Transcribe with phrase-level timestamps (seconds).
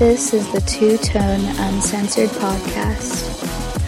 [0.00, 3.38] This is the Two Tone Uncensored Podcast.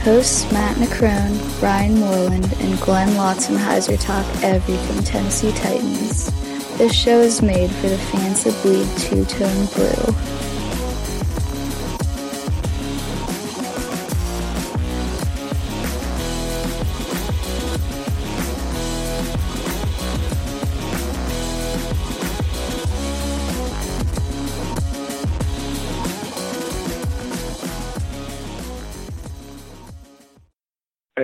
[0.03, 6.27] Hosts Matt McCrone, Ryan Moreland, and Glenn Lotzenheiser talk everything Tennessee Titans.
[6.77, 10.41] This show is made for the fans that bleed Two Tone Blue.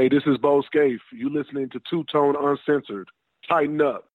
[0.08, 1.00] Hey, this is Bo Scaife.
[1.12, 3.08] You listening to Two Tone Uncensored.
[3.46, 4.08] Tighten up.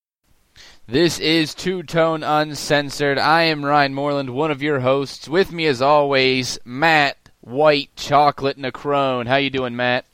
[0.87, 3.19] This is Two Tone Uncensored.
[3.19, 5.27] I am Ryan Moreland, one of your hosts.
[5.27, 9.27] With me, as always, Matt White Chocolate McCrone.
[9.27, 10.05] How you doing, Matt?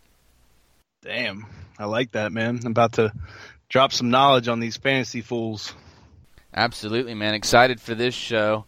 [1.02, 1.46] Damn,
[1.78, 2.60] I like that, man.
[2.66, 3.14] I'm about to
[3.70, 5.74] drop some knowledge on these fantasy fools.
[6.54, 7.36] Absolutely, man.
[7.36, 8.66] Excited for this show.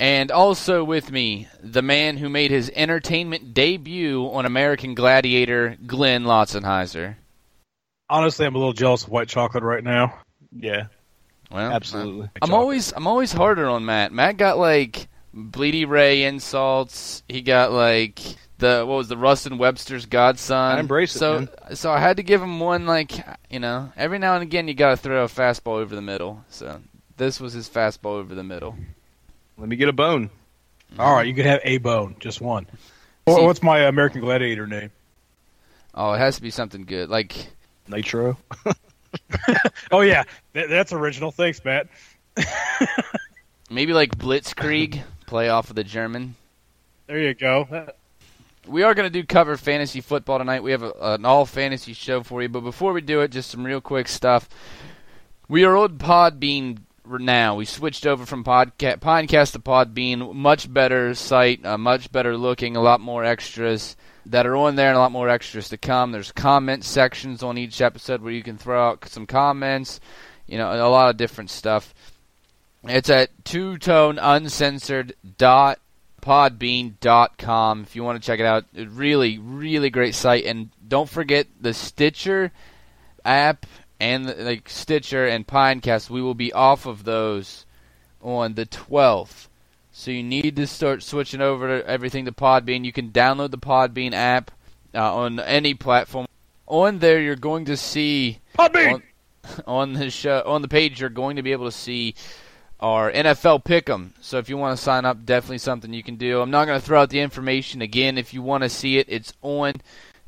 [0.00, 6.24] And also with me, the man who made his entertainment debut on American Gladiator, Glenn
[6.24, 7.16] Lotzenheiser.
[8.08, 10.18] Honestly, I'm a little jealous of white chocolate right now.
[10.52, 10.86] Yeah,
[11.52, 12.30] Well, uh, absolutely.
[12.42, 14.10] I'm always I'm always harder on Matt.
[14.10, 17.22] Matt got like Bleedy Ray insults.
[17.28, 18.18] He got like
[18.58, 20.56] the what was the Rustin Webster's godson.
[20.56, 21.76] I embrace it, So man.
[21.76, 23.12] so I had to give him one like
[23.50, 26.42] you know every now and again you got to throw a fastball over the middle.
[26.48, 26.80] So
[27.16, 28.74] this was his fastball over the middle.
[29.60, 30.30] Let me get a bone.
[30.98, 32.66] All right, you can have a bone, just one.
[33.26, 34.90] Or See- what's my American Gladiator name?
[35.94, 37.08] Oh, it has to be something good.
[37.08, 37.36] Like
[37.88, 38.36] Nitro.
[39.90, 40.22] Oh yeah,
[40.54, 41.32] Th- that's original.
[41.32, 41.88] Thanks, Matt.
[43.70, 46.36] maybe like Blitzkrieg, play off of the German.
[47.06, 47.88] There you go.
[48.68, 50.62] We are going to do cover fantasy football tonight.
[50.62, 53.50] We have a, an all fantasy show for you, but before we do it, just
[53.50, 54.48] some real quick stuff.
[55.48, 56.78] We are on Podbean
[57.18, 57.56] now.
[57.56, 60.34] We switched over from podca- Pinecast to Podbean.
[60.34, 64.88] Much better site, uh, much better looking, a lot more extras that are on there,
[64.88, 66.12] and a lot more extras to come.
[66.12, 70.00] There's comment sections on each episode where you can throw out some comments.
[70.46, 71.94] You know, a lot of different stuff.
[72.84, 75.78] It's at two tone uncensored dot
[76.20, 78.64] podbean.com if you want to check it out.
[78.74, 80.44] Really, really great site.
[80.44, 82.52] And don't forget the Stitcher
[83.24, 83.66] app
[84.00, 86.10] and the, like Stitcher and Pinecast.
[86.10, 87.66] We will be off of those
[88.22, 89.48] on the 12th.
[89.92, 92.84] So you need to start switching over to everything to Podbean.
[92.84, 94.50] You can download the Podbean app
[94.94, 96.26] uh, on any platform.
[96.66, 98.94] On there, you're going to see Podbean.
[98.94, 99.02] on,
[99.66, 101.00] on the show on the page.
[101.00, 102.14] You're going to be able to see
[102.78, 104.12] our NFL Pick'em.
[104.20, 106.40] So if you want to sign up, definitely something you can do.
[106.40, 108.16] I'm not going to throw out the information again.
[108.16, 109.74] If you want to see it, it's on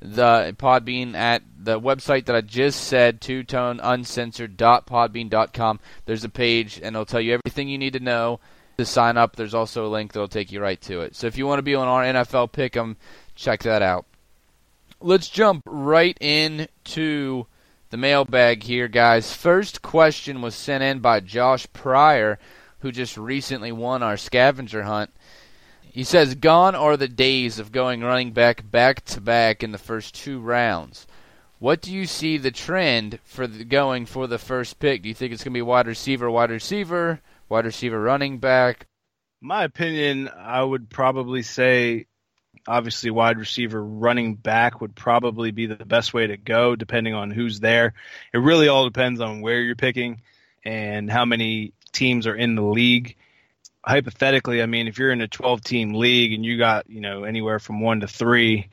[0.03, 5.81] the Podbean at the website that I just said, two tone uncensored.podbean.com.
[6.05, 8.41] There's a page, and it'll tell you everything you need to know
[8.79, 9.37] to sign up.
[9.37, 11.15] There's also a link that'll take you right to it.
[11.15, 12.97] So if you want to be on our NFL Pick'em,
[13.35, 14.07] check that out.
[15.01, 17.47] Let's jump right into
[17.91, 19.35] the mailbag here, guys.
[19.35, 22.39] First question was sent in by Josh Pryor,
[22.81, 25.11] who just recently won our scavenger hunt.
[25.93, 29.79] He says, Gone are the days of going running back back to back in the
[29.79, 31.07] first two rounds.
[31.59, 35.03] What do you see the trend for the going for the first pick?
[35.03, 37.21] Do you think it's going to be wide receiver, wide receiver,
[37.51, 38.87] wide receiver, running back?
[39.43, 42.07] My opinion, I would probably say,
[42.67, 47.31] obviously, wide receiver, running back would probably be the best way to go, depending on
[47.31, 47.93] who's there.
[48.33, 50.23] It really all depends on where you're picking
[50.65, 53.15] and how many teams are in the league.
[53.85, 57.25] Hypothetically, I mean, if you're in a 12 team league and you got, you know,
[57.25, 58.69] anywhere from one to three,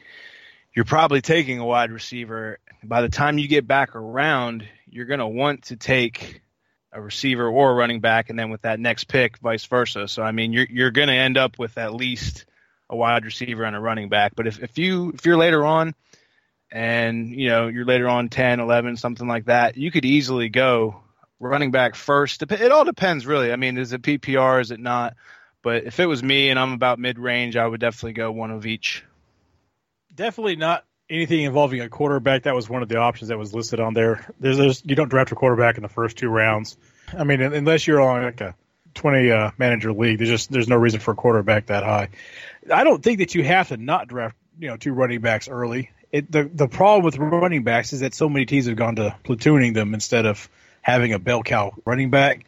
[0.74, 2.60] you're probably taking a wide receiver.
[2.84, 6.42] By the time you get back around, you're going to want to take
[6.92, 10.08] a receiver or a running back, and then with that next pick, vice versa.
[10.08, 12.46] So I mean, you're you're going to end up with at least
[12.90, 14.34] a wide receiver and a running back.
[14.36, 15.94] But if if you if you're later on,
[16.72, 21.02] and you know you're later on 10, 11, something like that, you could easily go
[21.40, 22.44] running back first.
[22.44, 23.52] It all depends, really.
[23.52, 24.62] I mean, is it PPR?
[24.62, 25.16] Is it not?
[25.62, 28.52] But if it was me and I'm about mid range, I would definitely go one
[28.52, 29.04] of each.
[30.16, 32.44] Definitely not anything involving a quarterback.
[32.44, 34.26] That was one of the options that was listed on there.
[34.40, 36.78] There's, there's you don't draft a quarterback in the first two rounds.
[37.18, 38.56] I mean, unless you're on like a
[38.96, 42.10] 20 uh, manager league, there's just there's no reason for a quarterback that high.
[42.72, 45.92] I don't think that you have to not draft you know two running backs early.
[46.12, 49.16] It, the the problem with running backs is that so many teams have gone to
[49.24, 50.50] platooning them instead of
[50.82, 52.46] having a bell cow running back.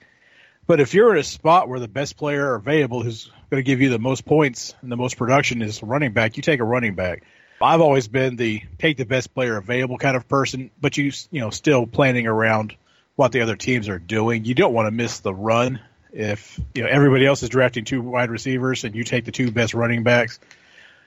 [0.68, 3.81] But if you're in a spot where the best player available who's going to give
[3.81, 6.95] you the most points and the most production is running back, you take a running
[6.95, 7.24] back.
[7.62, 11.42] I've always been the take the best player available kind of person, but you you
[11.42, 12.75] know still planning around
[13.16, 14.45] what the other teams are doing.
[14.45, 15.80] You don't want to miss the run
[16.12, 19.51] If you know everybody else is drafting two wide receivers and you take the two
[19.51, 20.39] best running backs,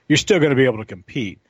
[0.08, 1.40] you're still going to be able to compete.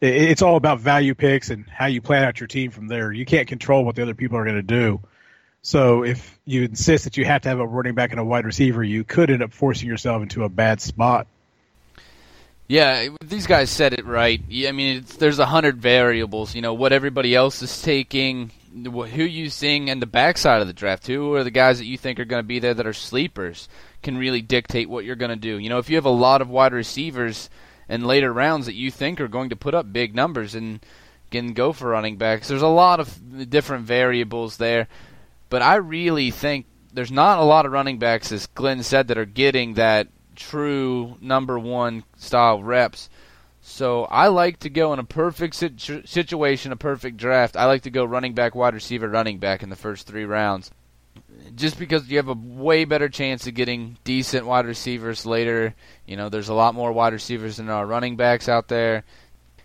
[0.00, 3.12] It's all about value picks and how you plan out your team from there.
[3.12, 5.00] You can't control what the other people are going to do.
[5.64, 8.44] So if you insist that you have to have a running back and a wide
[8.44, 11.26] receiver, you could end up forcing yourself into a bad spot.
[12.68, 14.42] Yeah, these guys said it right.
[14.66, 16.54] I mean, there's a hundred variables.
[16.54, 20.74] You know what everybody else is taking, who you seeing, and the backside of the
[20.74, 21.06] draft.
[21.06, 23.66] Who are the guys that you think are going to be there that are sleepers
[24.02, 25.58] can really dictate what you're going to do.
[25.58, 27.48] You know, if you have a lot of wide receivers
[27.88, 30.80] in later rounds that you think are going to put up big numbers and
[31.30, 34.88] can go for running backs, there's a lot of different variables there.
[35.48, 39.18] But I really think there's not a lot of running backs, as Glenn said, that
[39.18, 43.08] are getting that true number one style reps.
[43.60, 47.56] So I like to go in a perfect situ- situation, a perfect draft.
[47.56, 50.70] I like to go running back, wide receiver, running back in the first three rounds.
[51.54, 55.74] Just because you have a way better chance of getting decent wide receivers later.
[56.06, 59.04] You know, there's a lot more wide receivers than our running backs out there.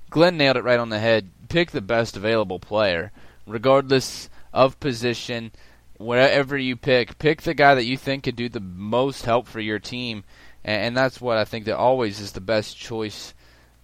[0.09, 1.29] Glenn nailed it right on the head.
[1.49, 3.11] Pick the best available player,
[3.45, 5.51] regardless of position.
[5.99, 9.59] Wherever you pick, pick the guy that you think could do the most help for
[9.59, 10.23] your team
[10.63, 13.33] and, and that's what I think that always is the best choice.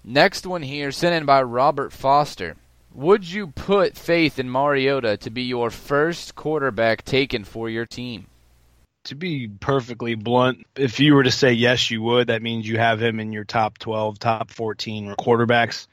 [0.03, 2.55] Next one here, sent in by Robert Foster.
[2.93, 8.27] Would you put faith in Mariota to be your first quarterback taken for your team?
[9.05, 12.77] To be perfectly blunt, if you were to say yes, you would, that means you
[12.77, 15.87] have him in your top 12, top 14 quarterbacks,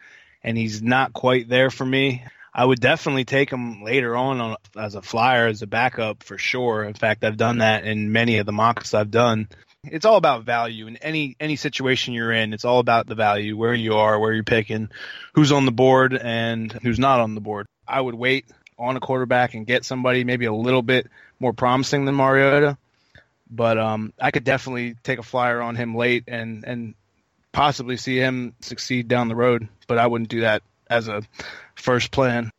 [0.44, 2.24] and he's not quite there for me.
[2.54, 6.36] I would definitely take him later on, on as a flyer, as a backup for
[6.36, 6.84] sure.
[6.84, 9.48] In fact, I've done that in many of the mocks I've done
[9.84, 12.52] it's all about value in any any situation you're in.
[12.52, 14.90] It's all about the value, where you are, where you're picking,
[15.34, 17.66] who's on the board and who's not on the board.
[17.86, 18.46] I would wait
[18.78, 21.08] on a quarterback and get somebody maybe a little bit
[21.40, 22.78] more promising than Mariota,
[23.50, 26.94] but um, I could definitely take a flyer on him late and and
[27.50, 29.68] possibly see him succeed down the road.
[29.88, 30.62] But I wouldn't do that
[30.92, 31.22] as a
[31.74, 32.50] first plan.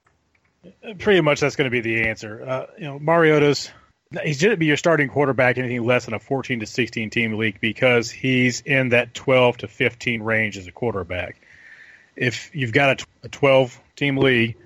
[0.99, 2.43] Pretty much, that's going to be the answer.
[2.45, 3.69] Uh, you know, Mariota's
[4.21, 7.33] he's going to be your starting quarterback anything less than a 14 to 16 team
[7.33, 11.41] league because he's in that 12 to 15 range as a quarterback.
[12.15, 14.57] If you've got a 12 team league,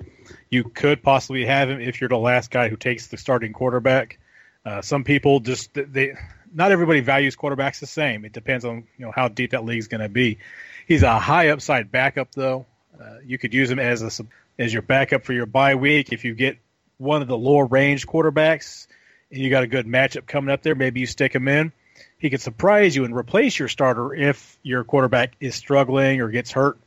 [0.50, 4.19] you could possibly have him if you're the last guy who takes the starting quarterback.
[4.66, 6.14] Uh, some people just they
[6.54, 8.25] not everybody values quarterbacks the same.
[8.25, 10.40] It depends on you know how deep that league's going to be.
[10.88, 12.66] He's a high upside backup though.
[13.01, 14.25] Uh, you could use him as a
[14.59, 16.57] as your backup for your bye week if you get
[16.97, 18.88] one of the lower range quarterbacks
[19.31, 21.71] and you got a good matchup coming up there, maybe you stick him in.
[22.17, 26.51] He could surprise you and replace your starter if your quarterback is struggling or gets
[26.51, 26.79] hurt,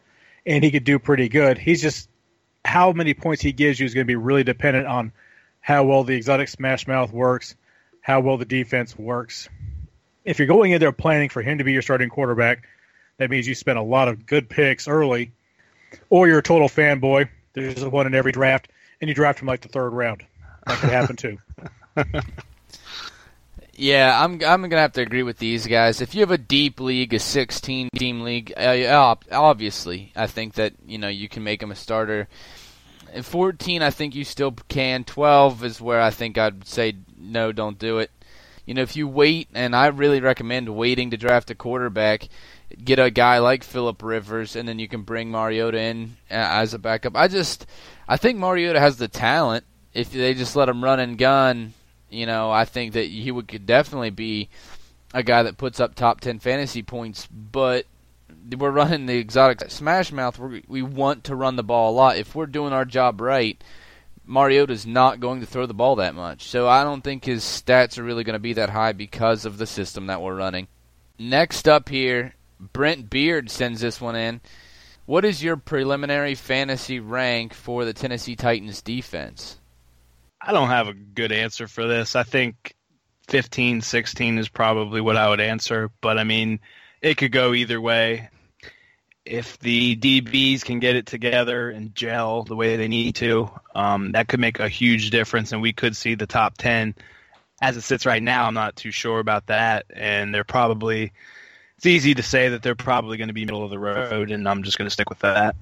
[0.45, 1.59] and he could do pretty good.
[1.59, 2.09] He's just
[2.65, 5.13] how many points he gives you is going to be really dependent on
[5.61, 7.55] how well the exotic smash mouth works,
[8.01, 9.49] how well the defense works.
[10.25, 12.67] If you're going in there planning for him to be your starting quarterback,
[13.19, 15.33] that means you spent a lot of good picks early,
[16.09, 17.29] or you're a total fanboy.
[17.53, 18.69] There's one in every draft,
[19.01, 20.25] and you draft him like the third round.
[20.67, 21.39] That could happen too.
[23.75, 26.01] yeah, I'm I'm gonna have to agree with these guys.
[26.01, 30.75] If you have a deep league, a 16 team league, uh, obviously, I think that
[30.87, 32.29] you know you can make him a starter.
[33.13, 35.03] At 14, I think you still can.
[35.03, 38.11] 12 is where I think I'd say no, don't do it.
[38.67, 42.29] You know, if you wait, and I really recommend waiting to draft a quarterback,
[42.83, 46.75] get a guy like Philip Rivers, and then you can bring Mariota in uh, as
[46.75, 47.17] a backup.
[47.17, 47.67] I just,
[48.09, 49.65] I think Mariota has the talent.
[49.93, 51.75] If they just let him run and gun,
[52.11, 54.49] you know, I think that he would could definitely be
[55.13, 57.27] a guy that puts up top ten fantasy points.
[57.27, 57.87] But
[58.57, 60.39] we're running the exotic smash mouth.
[60.39, 62.17] we we want to run the ball a lot.
[62.17, 63.63] If we're doing our job right,
[64.25, 66.45] Mariota's not going to throw the ball that much.
[66.45, 69.59] So I don't think his stats are really going to be that high because of
[69.59, 70.69] the system that we're running.
[71.19, 74.41] Next up here, Brent Beard sends this one in.
[75.07, 79.59] What is your preliminary fantasy rank for the Tennessee Titans defense?
[80.41, 82.15] I don't have a good answer for this.
[82.15, 82.75] I think
[83.29, 86.61] 15, 16 is probably what I would answer, but I mean,
[87.03, 88.29] it could go either way.
[89.25, 94.13] If the DBs can get it together and gel the way they need to, um,
[94.13, 96.95] that could make a huge difference, and we could see the top 10.
[97.61, 101.13] As it sits right now, I'm not too sure about that, and they're probably.
[101.81, 104.47] It's easy to say that they're probably going to be middle of the road, and
[104.47, 105.57] I'm just going to stick with that.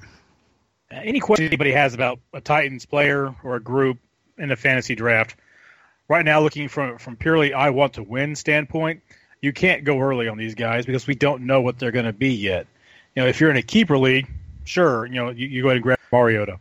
[0.91, 3.99] Any question anybody has about a Titans player or a group,
[4.37, 5.37] in the fantasy draft.
[6.09, 9.03] Right now, looking from from purely I want to win standpoint,
[9.43, 12.13] you can't go early on these guys because we don't know what they're going to
[12.13, 12.67] be yet.
[13.15, 14.29] You know, if you're in a keeper league,
[14.65, 16.59] sure, you know, you, you go ahead and grab Mariota.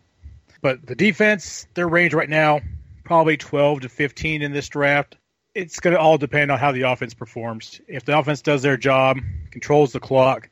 [0.62, 2.62] But the defense, their range right now,
[3.04, 5.16] probably 12 to 15 in this draft.
[5.58, 7.82] It's going to all depend on how the offense performs.
[7.88, 9.18] If the offense does their job,
[9.50, 10.50] controls the clock,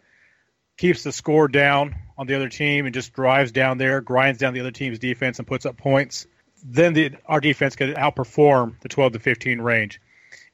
[0.77, 4.55] keeps the score down on the other team, and just drives down there, grinds down
[4.55, 6.25] the other team's defense, and puts up points,
[6.63, 10.01] then the, our defense could outperform the 12 to 15 range.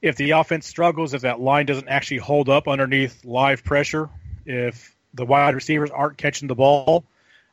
[0.01, 4.09] If the offense struggles, if that line doesn't actually hold up underneath live pressure,
[4.45, 7.05] if the wide receivers aren't catching the ball,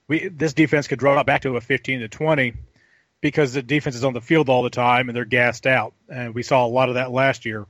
[0.08, 2.54] we this defense could drop back to a 15 to 20
[3.20, 5.92] because the defense is on the field all the time and they're gassed out.
[6.08, 7.66] And we saw a lot of that last year.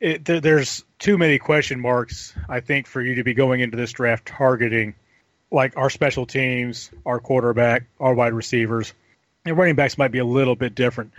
[0.00, 3.76] It, there, there's too many question marks, I think, for you to be going into
[3.76, 4.94] this draft targeting
[5.50, 8.92] like our special teams, our quarterback, our wide receivers.
[9.44, 11.12] And running backs might be a little bit different,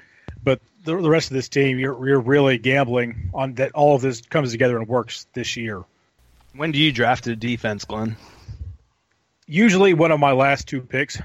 [0.43, 4.01] but the, the rest of this team, you're, you're really gambling on that all of
[4.01, 5.83] this comes together and works this year.
[6.53, 8.17] When do you draft a defense, Glenn?
[9.45, 11.21] Usually one of my last two picks.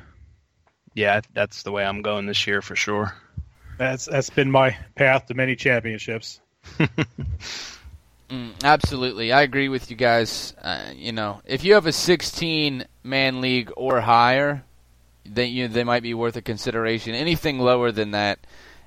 [0.94, 3.14] Yeah, that's the way I'm going this year for sure.
[3.78, 6.40] That's that's been my path to many championships.
[8.32, 10.54] Mm, absolutely, I agree with you guys.
[10.62, 14.64] Uh, you know, if you have a 16 man league or higher,
[15.26, 17.14] then you they might be worth a consideration.
[17.14, 18.38] Anything lower than that,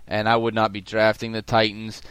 [0.08, 2.02] and I would not be drafting the Titans.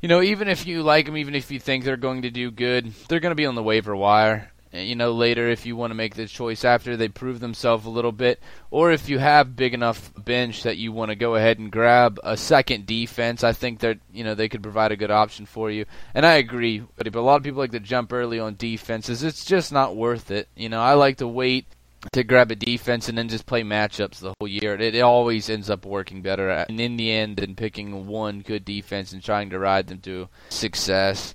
[0.00, 2.52] You know, even if you like them, even if you think they're going to do
[2.52, 5.76] good, they're going to be on the waiver wire Eh, you know later if you
[5.76, 8.38] want to make the choice after they prove themselves a little bit
[8.70, 12.20] or if you have big enough bench that you want to go ahead and grab
[12.22, 15.70] a second defense i think that you know they could provide a good option for
[15.70, 19.22] you and i agree but a lot of people like to jump early on defenses
[19.22, 21.64] it's just not worth it you know i like to wait
[22.12, 24.74] to grab a defense and then just play matchups the whole year.
[24.74, 28.64] It, it always ends up working better and in the end than picking one good
[28.64, 31.34] defense and trying to ride them to success.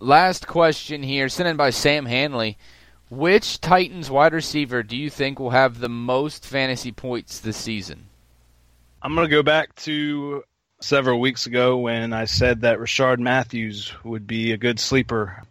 [0.00, 2.56] Last question here, sent in by Sam Hanley.
[3.10, 8.06] Which Titans wide receiver do you think will have the most fantasy points this season?
[9.02, 10.44] I'm going to go back to
[10.80, 15.42] several weeks ago when I said that Rishard Matthews would be a good sleeper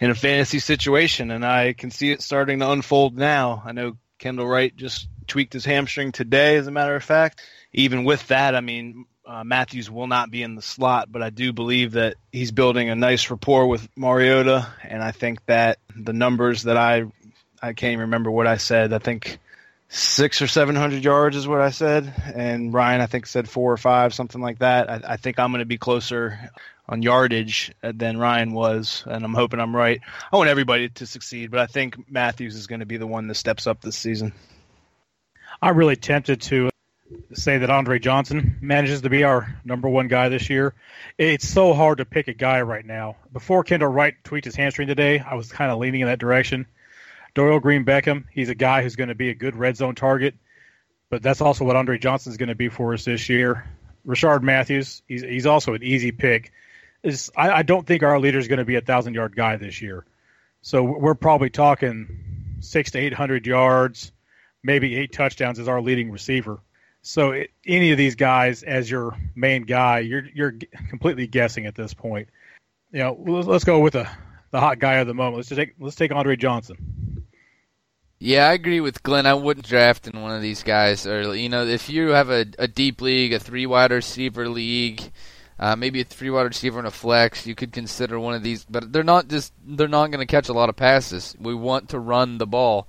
[0.00, 3.62] in a fantasy situation, and I can see it starting to unfold now.
[3.64, 7.42] I know Kendall Wright just tweaked his hamstring today, as a matter of fact.
[7.72, 11.30] Even with that, I mean, uh, Matthews will not be in the slot, but I
[11.30, 16.12] do believe that he's building a nice rapport with Mariota, and I think that the
[16.12, 17.06] numbers that I
[17.60, 18.92] I can't even remember what I said.
[18.92, 19.38] I think
[19.88, 23.72] six or seven hundred yards is what I said, and Ryan I think said four
[23.72, 24.88] or five, something like that.
[24.88, 26.38] I, I think I'm going to be closer
[26.88, 30.00] on yardage than Ryan was, and I'm hoping I'm right.
[30.32, 33.26] I want everybody to succeed, but I think Matthews is going to be the one
[33.26, 34.32] that steps up this season.
[35.60, 36.70] I'm really tempted to
[37.34, 40.74] say that Andre Johnson manages to be our number one guy this year.
[41.18, 43.16] It's so hard to pick a guy right now.
[43.32, 46.66] Before Kendall Wright tweaked his hamstring today, I was kind of leaning in that direction.
[47.34, 50.34] Dorial Green Beckham, he's a guy who's going to be a good red zone target,
[51.10, 53.68] but that's also what Andre Johnson is going to be for us this year.
[54.06, 56.52] Rishard Matthews, he's he's also an easy pick.
[57.02, 59.56] Is I, I don't think our leader is going to be a thousand yard guy
[59.56, 60.06] this year,
[60.62, 64.12] so we're probably talking six to eight hundred yards,
[64.62, 66.60] maybe eight touchdowns as our leading receiver
[67.06, 70.54] so it, any of these guys as your main guy, you're you're
[70.88, 72.28] completely guessing at this point.
[72.90, 74.08] You know, let's, let's go with the
[74.50, 75.36] the hot guy of the moment.
[75.36, 77.24] Let's take let's take Andre Johnson.
[78.18, 79.26] Yeah, I agree with Glenn.
[79.26, 81.42] I wouldn't draft in one of these guys early.
[81.42, 85.02] You know, if you have a, a deep league, a three wide receiver league,
[85.60, 88.64] uh, maybe a three wide receiver and a flex, you could consider one of these.
[88.64, 91.36] But they're not just they're not going to catch a lot of passes.
[91.38, 92.88] We want to run the ball.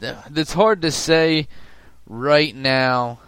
[0.00, 1.48] It's hard to say
[2.06, 3.18] right now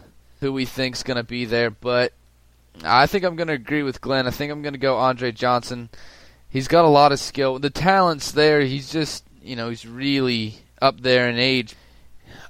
[0.40, 2.12] who we think's going to be there, but
[2.82, 4.26] I think I'm going to agree with Glenn.
[4.26, 5.90] I think I'm going to go Andre Johnson.
[6.49, 7.59] He's got a lot of skill.
[7.59, 8.61] The talent's there.
[8.62, 11.76] He's just, you know, he's really up there in age.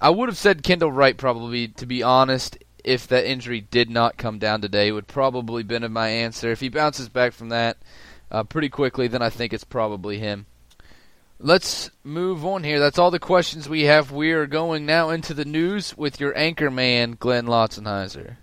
[0.00, 4.16] I would have said Kendall Wright probably, to be honest, if that injury did not
[4.16, 4.88] come down today.
[4.88, 6.50] It would probably been my answer.
[6.50, 7.76] If he bounces back from that
[8.30, 10.46] uh, pretty quickly, then I think it's probably him.
[11.42, 12.78] Let's move on here.
[12.78, 14.12] That's all the questions we have.
[14.12, 18.36] We are going now into the news with your anchor man, Glenn Lotzenheiser.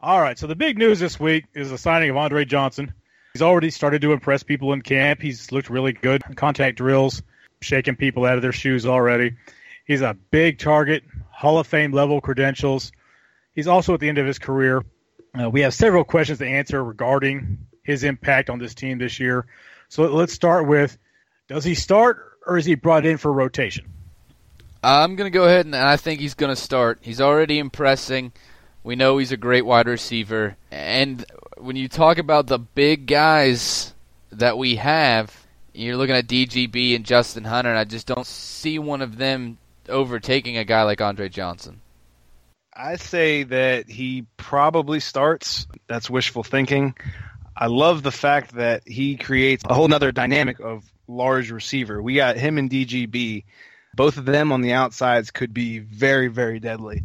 [0.00, 0.38] All right.
[0.38, 2.94] So the big news this week is the signing of Andre Johnson.
[3.34, 5.20] He's already started to impress people in camp.
[5.20, 7.22] He's looked really good contact drills,
[7.60, 9.36] shaking people out of their shoes already.
[9.84, 12.92] He's a big target, Hall of Fame level credentials.
[13.54, 14.82] He's also at the end of his career.
[15.38, 19.44] Uh, we have several questions to answer regarding his impact on this team this year.
[19.90, 20.96] So let's start with
[21.50, 23.84] does he start or is he brought in for rotation?
[24.84, 27.00] I'm going to go ahead and I think he's going to start.
[27.02, 28.30] He's already impressing.
[28.84, 30.56] We know he's a great wide receiver.
[30.70, 31.24] And
[31.58, 33.92] when you talk about the big guys
[34.30, 35.36] that we have,
[35.74, 39.58] you're looking at DGB and Justin Hunter, and I just don't see one of them
[39.88, 41.80] overtaking a guy like Andre Johnson.
[42.72, 45.66] I say that he probably starts.
[45.88, 46.94] That's wishful thinking.
[47.56, 52.00] I love the fact that he creates a whole other dynamic of large receiver.
[52.00, 53.44] We got him and DGB.
[53.94, 57.02] Both of them on the outsides could be very, very deadly.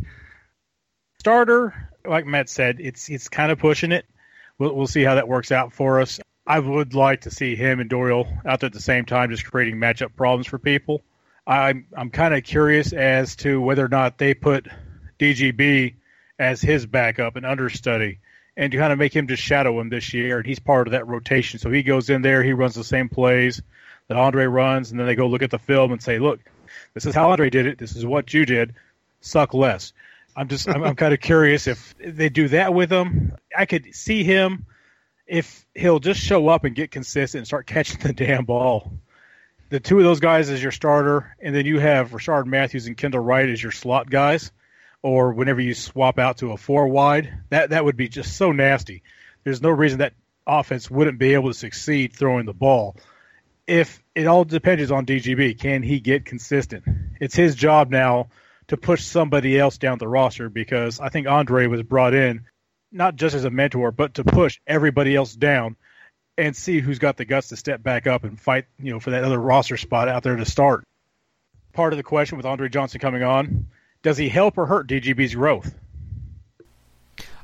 [1.19, 4.05] Starter, like Matt said, it's it's kind of pushing it.
[4.59, 6.19] We'll, we'll see how that works out for us.
[6.45, 9.49] I would like to see him and Dorial out there at the same time, just
[9.49, 11.01] creating matchup problems for people.
[11.47, 14.67] I'm I'm kind of curious as to whether or not they put
[15.19, 15.95] DGB
[16.37, 18.19] as his backup and understudy,
[18.55, 20.37] and to kind of make him just shadow him this year.
[20.37, 23.09] And he's part of that rotation, so he goes in there, he runs the same
[23.09, 23.61] plays
[24.07, 26.39] that Andre runs, and then they go look at the film and say, "Look,
[26.93, 27.77] this is how Andre did it.
[27.77, 28.75] This is what you did.
[29.21, 29.93] Suck less."
[30.35, 33.33] I'm just I'm, I'm kind of curious if they do that with him.
[33.55, 34.65] I could see him
[35.25, 38.91] if he'll just show up and get consistent and start catching the damn ball.
[39.69, 42.95] The two of those guys as your starter, and then you have Rishard Matthews and
[42.95, 44.51] Kendall Wright as your slot guys,
[45.01, 48.51] or whenever you swap out to a four wide, that that would be just so
[48.51, 49.01] nasty.
[49.43, 50.13] There's no reason that
[50.45, 52.95] offense wouldn't be able to succeed throwing the ball.
[53.67, 56.83] If it all depends on DGB, can he get consistent?
[57.19, 58.29] It's his job now
[58.67, 62.45] to push somebody else down the roster because I think Andre was brought in
[62.91, 65.75] not just as a mentor, but to push everybody else down
[66.37, 69.11] and see who's got the guts to step back up and fight, you know, for
[69.11, 70.83] that other roster spot out there to start.
[71.73, 73.67] Part of the question with Andre Johnson coming on,
[74.01, 75.73] does he help or hurt DGB's growth?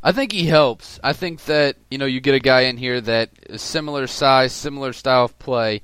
[0.04, 1.00] I think he helps.
[1.04, 4.52] I think that, you know, you get a guy in here that is similar size,
[4.52, 5.82] similar style of play,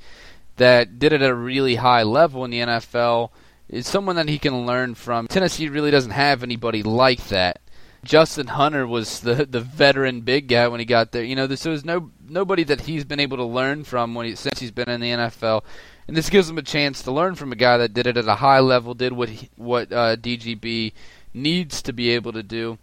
[0.56, 3.30] that did it at a really high level in the NFL,
[3.70, 5.28] is someone that he can learn from.
[5.28, 7.62] Tennessee really doesn't have anybody like that.
[8.04, 11.24] Justin Hunter was the the veteran big guy when he got there.
[11.24, 14.36] You know, there was no nobody that he's been able to learn from when he,
[14.36, 15.64] since he's been in the NFL,
[16.08, 18.28] and this gives him a chance to learn from a guy that did it at
[18.28, 20.94] a high level, did what he, what uh, DGB
[21.34, 22.78] needs to be able to do.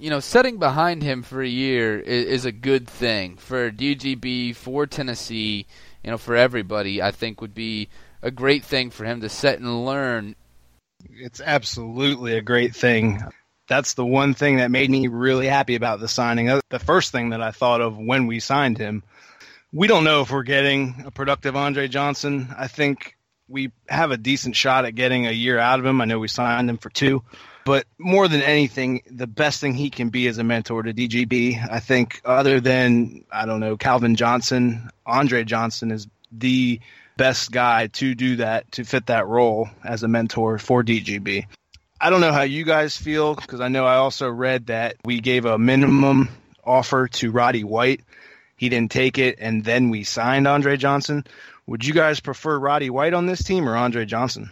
[0.00, 4.54] You know, setting behind him for a year is, is a good thing for DGB,
[4.54, 5.66] for Tennessee,
[6.02, 7.02] you know, for everybody.
[7.02, 7.88] I think would be
[8.22, 10.36] a great thing for him to set and learn.
[11.10, 13.22] It's absolutely a great thing
[13.68, 16.60] that's the one thing that made me really happy about the signing.
[16.70, 19.02] The first thing that I thought of when we signed him.
[19.72, 22.48] We don't know if we're getting a productive Andre Johnson.
[22.56, 26.00] I think we have a decent shot at getting a year out of him.
[26.00, 27.22] I know we signed him for two,
[27.68, 31.70] but more than anything, the best thing he can be is a mentor to DGB.
[31.70, 36.80] I think other than I don't know Calvin Johnson, Andre Johnson is the
[37.18, 41.44] best guy to do that to fit that role as a mentor for DGB.
[42.00, 45.20] I don't know how you guys feel because I know I also read that we
[45.20, 46.30] gave a minimum
[46.64, 48.00] offer to Roddy White.
[48.56, 51.22] He didn't take it, and then we signed Andre Johnson.
[51.66, 54.48] Would you guys prefer Roddy White on this team or Andre Johnson?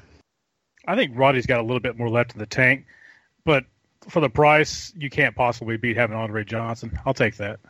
[0.87, 2.85] I think Roddy's got a little bit more left in the tank,
[3.47, 3.65] but
[4.09, 6.99] for the price, you can't possibly beat having Andre Johnson.
[7.07, 7.61] I'll take that.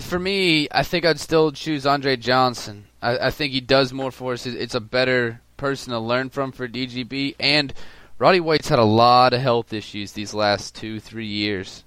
[0.00, 2.86] For me, I think I'd still choose Andre Johnson.
[3.00, 4.46] I, I think he does more for us.
[4.46, 7.72] It's a better person to learn from for DGB, and
[8.18, 11.84] Roddy White's had a lot of health issues these last two, three years.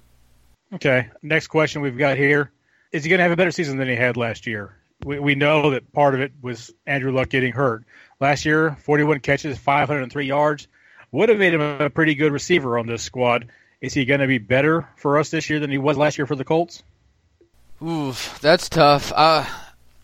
[0.72, 1.08] Okay.
[1.22, 2.52] Next question we've got here.
[2.92, 4.76] Is he going to have a better season than he had last year?
[5.04, 7.84] We, we know that part of it was Andrew Luck getting hurt.
[8.20, 10.68] Last year, 41 catches, 503 yards.
[11.12, 13.48] Would have made him a pretty good receiver on this squad.
[13.80, 16.26] Is he going to be better for us this year than he was last year
[16.26, 16.82] for the Colts?
[17.82, 19.12] Ooh, that's tough.
[19.14, 19.44] Uh,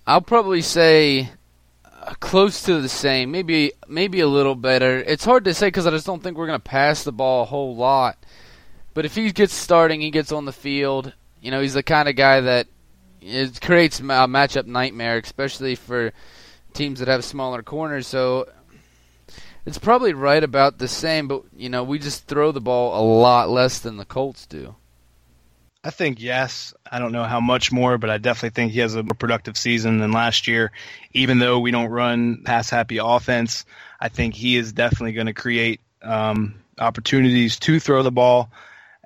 [0.07, 1.31] I'll probably say
[2.21, 4.99] close to the same, maybe maybe a little better.
[4.99, 7.43] It's hard to say because I just don't think we're going to pass the ball
[7.43, 8.19] a whole lot.
[8.93, 11.13] But if he gets starting, he gets on the field.
[11.41, 12.69] You know, he's the kind of guy that
[13.21, 16.13] it creates a matchup nightmare, especially for
[16.75, 18.07] teams that have smaller corners.
[18.07, 18.49] So
[19.67, 23.03] it's probably right about the same, but you know, we just throw the ball a
[23.05, 24.75] lot less than the Colts do.
[25.83, 26.73] I think yes.
[26.91, 29.59] I don't know how much more, but I definitely think he has a more productive
[29.59, 30.73] season than last year.
[31.13, 33.67] Even though we don't run pass happy offense,
[34.01, 38.51] I think he is definitely going to create um, opportunities to throw the ball.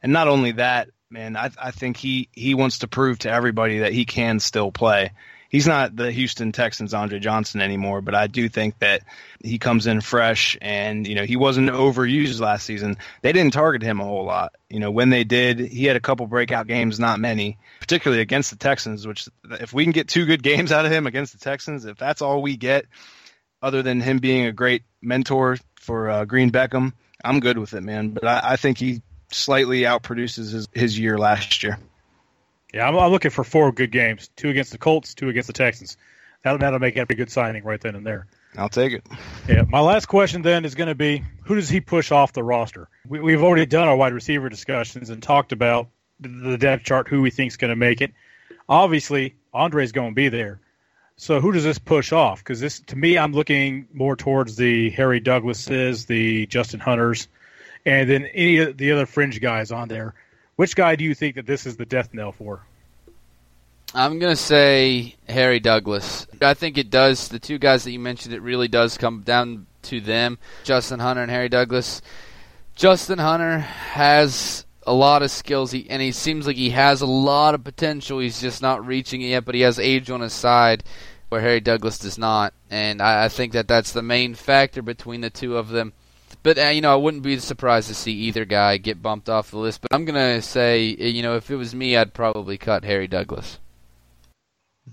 [0.05, 3.81] And not only that, man, I, I think he, he wants to prove to everybody
[3.81, 5.11] that he can still play
[5.48, 9.02] he's not the Houston Texans Andre Johnson anymore, but I do think that
[9.42, 12.96] he comes in fresh and, you know, he wasn't overused last season.
[13.22, 14.54] They didn't target him a whole lot.
[14.68, 18.50] You know, when they did, he had a couple breakout games, not many, particularly against
[18.50, 21.38] the Texans, which if we can get two good games out of him against the
[21.38, 22.87] Texans, if that's all we get,
[23.62, 26.92] other than him being a great mentor for uh, Green Beckham,
[27.24, 28.11] I'm good with it, man.
[28.11, 31.78] But I, I think he slightly outproduces his, his year last year.
[32.72, 35.52] Yeah, I'm, I'm, looking for four good games: two against the Colts, two against the
[35.52, 35.96] Texans.
[36.42, 38.26] That'll, that'll make every good signing right then and there.
[38.57, 39.07] I'll take it.
[39.48, 42.44] Yeah, my last question then is going to be: Who does he push off the
[42.44, 42.88] roster?
[43.07, 45.88] We, have already done our wide receiver discussions and talked about
[46.20, 48.12] the depth chart, who we think is going to make it.
[48.68, 50.61] Obviously, Andre's going to be there.
[51.16, 52.38] So who does this push off?
[52.38, 57.28] Because this, to me, I'm looking more towards the Harry Douglases, the Justin Hunters,
[57.85, 60.14] and then any of the other fringe guys on there.
[60.59, 62.62] Which guy do you think that this is the death knell for?
[63.94, 66.27] I'm gonna say Harry Douglas.
[66.42, 67.29] I think it does.
[67.29, 71.23] The two guys that you mentioned, it really does come down to them, Justin Hunter
[71.23, 72.03] and Harry Douglas.
[72.75, 77.07] Justin Hunter has a lot of skills, he, and he seems like he has a
[77.07, 78.18] lot of potential.
[78.18, 80.83] He's just not reaching it yet, but he has age on his side,
[81.29, 82.53] where Harry Douglas does not.
[82.68, 85.92] And I, I think that that's the main factor between the two of them.
[86.43, 89.51] But uh, you know, I wouldn't be surprised to see either guy get bumped off
[89.51, 89.81] the list.
[89.81, 93.59] But I'm gonna say, you know, if it was me, I'd probably cut Harry Douglas.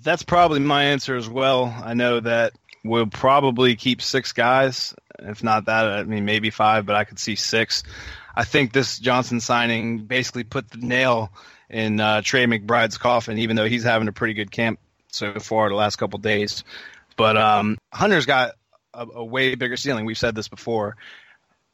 [0.04, 1.74] That's probably my answer as well.
[1.84, 4.94] I know that we'll probably keep six guys.
[5.20, 7.84] If not that, I mean maybe five, but I could see six.
[8.36, 11.32] I think this Johnson signing basically put the nail
[11.70, 15.70] in uh, Tre McBride's coffin, even though he's having a pretty good camp so far
[15.70, 16.64] the last couple days.
[17.16, 18.52] But um, Hunter's got
[18.94, 20.06] a, a way bigger ceiling.
[20.06, 20.98] We've said this before.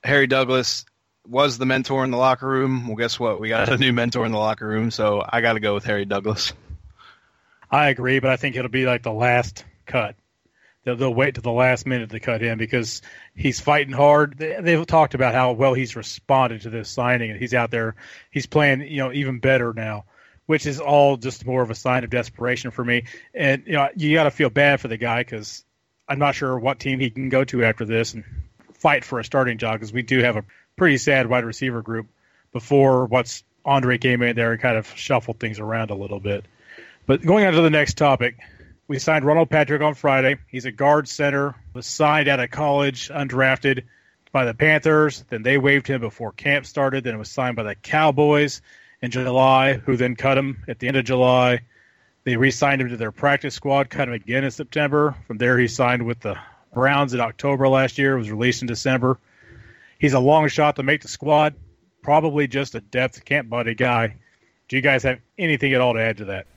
[0.03, 0.85] Harry Douglas
[1.27, 2.87] was the mentor in the locker room.
[2.87, 3.39] Well, guess what?
[3.39, 5.83] We got a new mentor in the locker room, so I got to go with
[5.85, 6.53] Harry Douglas.
[7.69, 10.15] I agree, but I think it'll be like the last cut.
[10.83, 13.01] They'll, they'll wait to the last minute to cut him because
[13.35, 14.37] he's fighting hard.
[14.37, 17.95] They, have talked about how well he's responded to this signing, and he's out there.
[18.31, 20.05] He's playing, you know, even better now,
[20.47, 23.03] which is all just more of a sign of desperation for me.
[23.33, 25.63] And you know, you got to feel bad for the guy because
[26.09, 28.23] I'm not sure what team he can go to after this and
[28.81, 30.43] fight for a starting job because we do have a
[30.75, 32.07] pretty sad wide receiver group
[32.51, 36.45] before what's Andre came in there and kind of shuffled things around a little bit.
[37.05, 38.39] But going on to the next topic,
[38.87, 40.37] we signed Ronald Patrick on Friday.
[40.47, 43.83] He's a guard center, was signed out of college, undrafted
[44.31, 45.23] by the Panthers.
[45.29, 47.03] Then they waived him before camp started.
[47.03, 48.61] Then it was signed by the Cowboys
[49.01, 51.61] in July, who then cut him at the end of July.
[52.23, 55.15] They re signed him to their practice squad, cut him again in September.
[55.27, 56.37] From there, he signed with the
[56.73, 59.19] Browns in October last year, was released in December.
[59.99, 61.55] He's a long shot to make the squad,
[62.01, 64.15] probably just a depth camp buddy guy.
[64.67, 66.47] Do you guys have anything at all to add to that?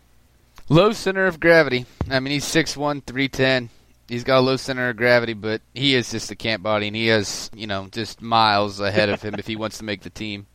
[0.68, 1.84] Low center of gravity.
[2.10, 3.68] I mean, he's 6'1", 310.
[4.08, 6.96] He's got a low center of gravity, but he is just a camp body, and
[6.96, 10.10] he has, you know, just miles ahead of him if he wants to make the
[10.10, 10.46] team.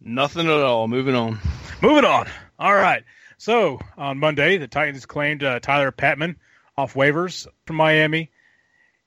[0.00, 0.88] Nothing at all.
[0.88, 1.38] Moving on.
[1.80, 2.28] Moving on.
[2.58, 3.04] All right.
[3.38, 6.36] So on Monday, the Titans claimed uh, Tyler Patmon
[6.76, 8.30] off waivers from Miami.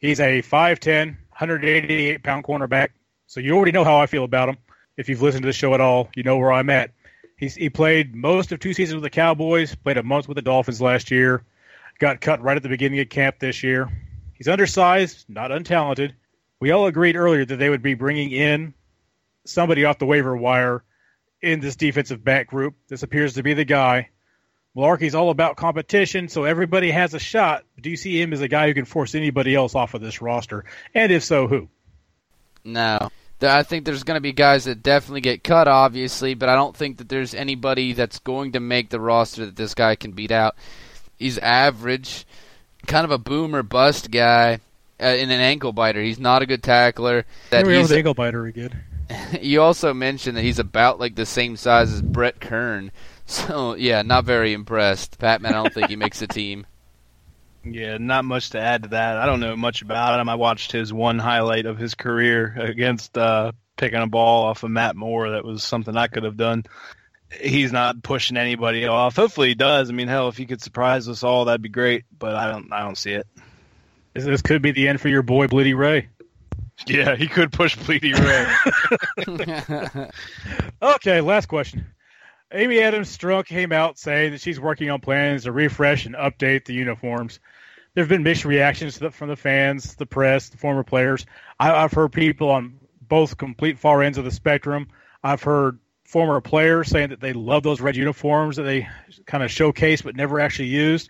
[0.05, 2.89] He's a 5'10", 188 pound cornerback.
[3.25, 4.57] So you already know how I feel about him.
[4.97, 6.91] If you've listened to the show at all, you know where I'm at.
[7.37, 10.43] He's, he played most of two seasons with the Cowboys, played a month with the
[10.43, 11.43] Dolphins last year,
[11.97, 13.89] got cut right at the beginning of camp this year.
[14.35, 16.13] He's undersized, not untalented.
[16.59, 18.75] We all agreed earlier that they would be bringing in
[19.43, 20.83] somebody off the waiver wire
[21.41, 22.75] in this defensive back group.
[22.89, 24.09] This appears to be the guy.
[24.75, 27.63] Mularkey's all about competition, so everybody has a shot.
[27.79, 30.21] Do you see him as a guy who can force anybody else off of this
[30.21, 30.65] roster?
[30.93, 31.69] And if so, who?
[32.63, 33.09] No.
[33.41, 36.75] I think there's going to be guys that definitely get cut, obviously, but I don't
[36.75, 40.31] think that there's anybody that's going to make the roster that this guy can beat
[40.31, 40.55] out.
[41.17, 42.25] He's average,
[42.87, 44.59] kind of a boomer bust guy
[45.01, 46.01] uh, in an ankle biter.
[46.01, 47.25] He's not a good tackler.
[47.49, 48.83] That he's the ankle biter again.
[49.41, 52.91] you also mentioned that he's about like the same size as Brett Kern.
[53.25, 55.19] So yeah, not very impressed.
[55.19, 56.65] Patmon, I don't think he makes a team.
[57.67, 59.17] Yeah, not much to add to that.
[59.17, 60.29] I don't know much about him.
[60.29, 64.69] I watched his one highlight of his career against uh, picking a ball off of
[64.69, 65.31] Matt Moore.
[65.31, 66.65] That was something I could have done.
[67.41, 69.15] He's not pushing anybody off.
[69.15, 69.89] Hopefully he does.
[69.89, 72.05] I mean, hell, if he could surprise us all, that'd be great.
[72.17, 72.71] But I don't.
[72.71, 73.25] I don't see it.
[74.13, 76.09] This could be the end for your boy Bleedy Ray.
[76.85, 78.13] Yeah, he could push Bleedy
[79.17, 80.09] Ray.
[80.81, 81.87] okay, last question.
[82.55, 86.65] Amy Adams Strunk came out saying that she's working on plans to refresh and update
[86.65, 87.39] the uniforms
[87.95, 91.25] there have been mixed reactions from the fans, the press, the former players.
[91.59, 94.89] I, I've heard people on both complete far ends of the spectrum.
[95.23, 98.87] I've heard former players saying that they love those red uniforms that they
[99.25, 101.09] kind of showcase but never actually used.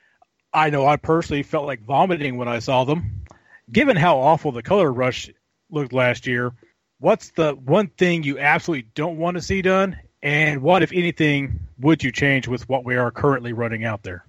[0.54, 3.24] I know I personally felt like vomiting when I saw them.
[3.72, 5.30] Given how awful the color rush
[5.72, 6.54] looked last year,
[7.00, 10.00] what's the one thing you absolutely don't want to see done?
[10.26, 14.26] And what, if anything, would you change with what we are currently running out there?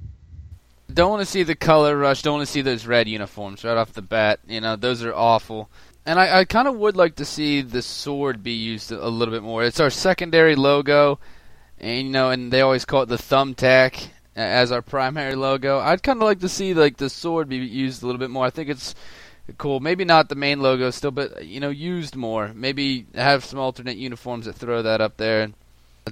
[0.93, 2.21] Don't want to see the color rush.
[2.21, 4.41] Don't want to see those red uniforms right off the bat.
[4.47, 5.71] You know, those are awful.
[6.05, 9.33] And I, I kind of would like to see the sword be used a little
[9.33, 9.65] bit more.
[9.65, 11.19] It's our secondary logo,
[11.81, 15.79] and you know, and they always call it the thumbtack as our primary logo.
[15.79, 18.45] I'd kind of like to see like the sword be used a little bit more.
[18.45, 18.95] I think it's
[19.57, 19.81] cool.
[19.81, 22.53] Maybe not the main logo still, but you know, used more.
[22.55, 25.49] Maybe have some alternate uniforms that throw that up there.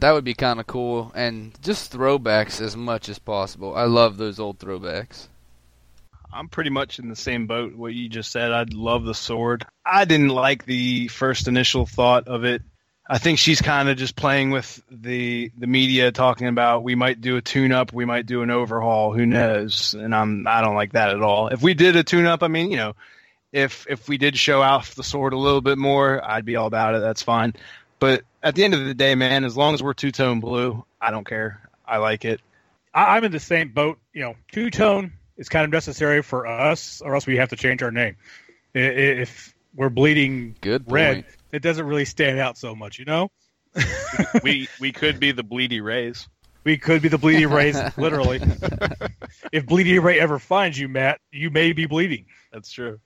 [0.00, 3.76] That would be kind of cool, and just throwbacks as much as possible.
[3.76, 5.28] I love those old throwbacks.
[6.32, 7.76] I'm pretty much in the same boat.
[7.76, 9.64] What you just said, I'd love the sword.
[9.86, 12.62] I didn't like the first initial thought of it.
[13.08, 17.20] I think she's kind of just playing with the the media, talking about we might
[17.20, 19.12] do a tune up, we might do an overhaul.
[19.12, 19.94] Who knows?
[19.94, 21.48] And I'm I don't like that at all.
[21.48, 22.96] If we did a tune up, I mean, you know,
[23.52, 26.66] if if we did show off the sword a little bit more, I'd be all
[26.66, 27.00] about it.
[27.00, 27.54] That's fine.
[28.00, 30.84] But at the end of the day, man, as long as we're two tone blue,
[31.00, 31.68] I don't care.
[31.86, 32.40] I like it.
[32.94, 33.98] I, I'm in the same boat.
[34.12, 37.56] You know, two tone is kind of necessary for us, or else we have to
[37.56, 38.16] change our name.
[38.74, 38.82] I- i-
[39.22, 43.30] If we're bleeding Good red, it doesn't really stand out so much, you know.
[44.44, 46.28] we we could be the Bleedy Rays.
[46.62, 48.40] We could be the bleeding rays, literally.
[49.52, 52.24] if bleeding ray ever finds you, Matt, you may be bleeding.
[52.52, 53.00] That's true.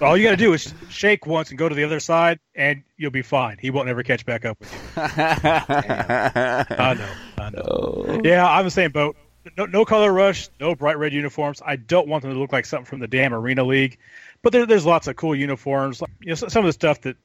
[0.00, 2.82] All you got to do is shake once and go to the other side, and
[2.96, 3.58] you'll be fine.
[3.60, 4.78] He won't ever catch back up with you.
[5.02, 7.44] I know.
[7.44, 7.62] I know.
[7.62, 8.20] Oh.
[8.24, 9.16] Yeah, I'm the same boat.
[9.56, 11.62] No, no color rush, no bright red uniforms.
[11.64, 13.98] I don't want them to look like something from the damn Arena League.
[14.42, 16.02] But there, there's lots of cool uniforms.
[16.20, 17.16] You know, some of the stuff that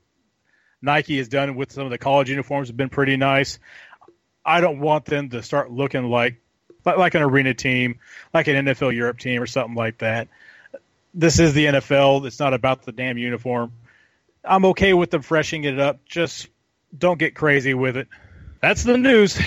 [0.82, 3.60] Nike has done with some of the college uniforms have been pretty nice.
[4.46, 6.42] I don't want them to start looking like
[6.86, 8.00] like, like an arena team,
[8.34, 10.28] like an NFL Europe team or something like that.
[11.18, 12.28] This is the NFL.
[12.28, 13.72] It's not about the damn uniform.
[14.44, 16.04] I'm okay with them freshening it up.
[16.06, 16.50] Just
[16.96, 18.10] don't get crazy with it.
[18.62, 19.40] That's the news.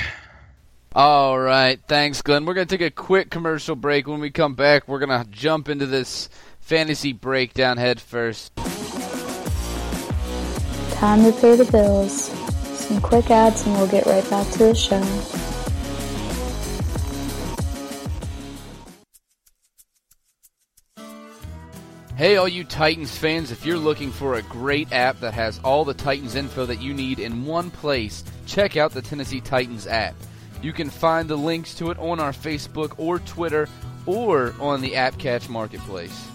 [0.95, 2.47] All right, thanks, Glenn.
[2.47, 4.09] We're going to take a quick commercial break.
[4.09, 8.57] When we come back, we're going to jump into this fantasy breakdown head first.
[10.93, 12.31] Time to pay the bills.
[12.79, 15.48] Some quick ads and we'll get right back to the show.
[22.19, 25.85] Hey, all you Titans fans, if you're looking for a great app that has all
[25.85, 30.17] the Titans info that you need in one place, check out the Tennessee Titans app.
[30.61, 33.69] You can find the links to it on our Facebook or Twitter
[34.05, 36.27] or on the AppCatch Marketplace.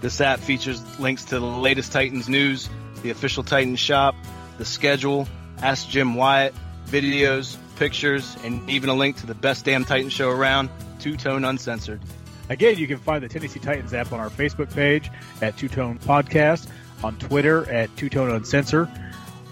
[0.00, 2.68] This app features links to the latest Titans news,
[3.04, 4.16] the official Titans shop,
[4.58, 6.54] the schedule, Ask Jim Wyatt,
[6.86, 11.44] videos, pictures, and even a link to the best damn Titan show around, Two Tone
[11.44, 12.00] Uncensored.
[12.48, 15.98] Again, you can find the Tennessee Titans app on our Facebook page at Two Tone
[15.98, 16.68] Podcast,
[17.02, 18.90] on Twitter at Two Tone Uncensor,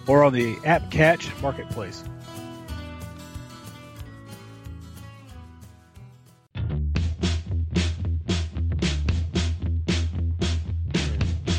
[0.07, 2.05] or on the App Catch Marketplace.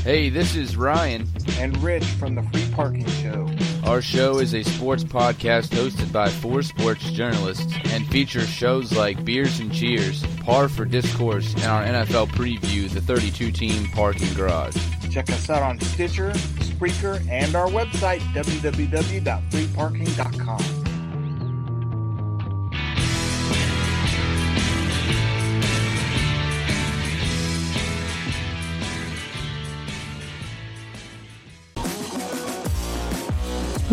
[0.04, 1.28] Hey, this is Ryan.
[1.60, 3.50] and Rich from the Free Parking Show.
[3.84, 9.26] Our show is a sports podcast hosted by four sports journalists and features shows like
[9.26, 14.78] Beers and Cheers, Par for Discourse, and our NFL preview, the 32 team parking garage.
[15.12, 20.73] Check us out on Stitcher, Spreaker, and our website, www.freeparking.com.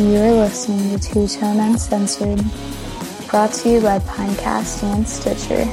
[0.00, 2.42] You're listening to Two Tone Uncensored,
[3.28, 5.66] brought to you by Pinecast and Stitcher.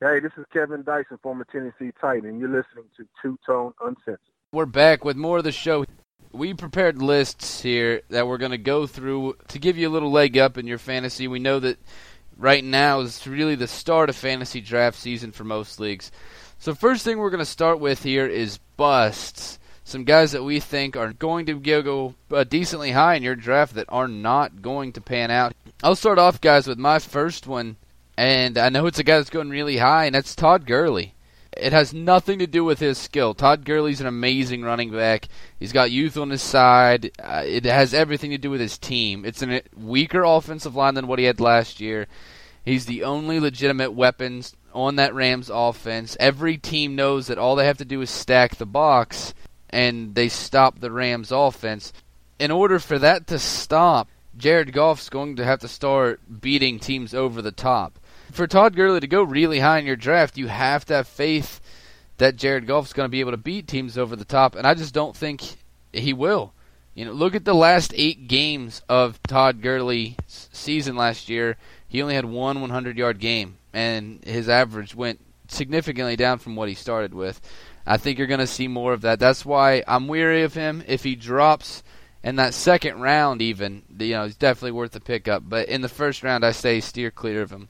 [0.00, 4.20] Hey, this is Kevin Dyson, former Tennessee Titan, and you're listening to Two Tone Uncensored.
[4.52, 5.84] We're back with more of the show.
[6.30, 10.12] We prepared lists here that we're going to go through to give you a little
[10.12, 11.26] leg up in your fantasy.
[11.26, 11.80] We know that
[12.36, 16.12] right now is really the start of fantasy draft season for most leagues.
[16.60, 19.58] So, first thing we're going to start with here is busts.
[19.86, 23.76] Some guys that we think are going to go, uh, decently high in your draft
[23.76, 25.54] that are not going to pan out.
[25.80, 27.76] I'll start off, guys, with my first one,
[28.18, 31.14] and I know it's a guy that's going really high, and that's Todd Gurley.
[31.56, 33.32] It has nothing to do with his skill.
[33.32, 35.28] Todd Gurley's an amazing running back.
[35.60, 37.12] He's got youth on his side.
[37.22, 39.24] Uh, it has everything to do with his team.
[39.24, 42.08] It's a weaker offensive line than what he had last year.
[42.64, 46.16] He's the only legitimate weapons on that Rams offense.
[46.18, 49.32] Every team knows that all they have to do is stack the box
[49.70, 51.92] and they stop the Rams offense.
[52.38, 57.14] In order for that to stop, Jared Goff's going to have to start beating teams
[57.14, 57.98] over the top.
[58.32, 61.60] For Todd Gurley to go really high in your draft, you have to have faith
[62.18, 64.74] that Jared Goff's going to be able to beat teams over the top, and I
[64.74, 65.42] just don't think
[65.92, 66.52] he will.
[66.94, 71.56] You know, look at the last eight games of Todd Gurley's season last year.
[71.88, 76.74] He only had one 100-yard game, and his average went significantly down from what he
[76.74, 77.40] started with.
[77.86, 79.18] I think you're going to see more of that.
[79.18, 80.82] That's why I'm weary of him.
[80.86, 81.82] If he drops
[82.22, 85.44] in that second round, even you know, he's definitely worth the pickup.
[85.46, 87.68] But in the first round, I say steer clear of him.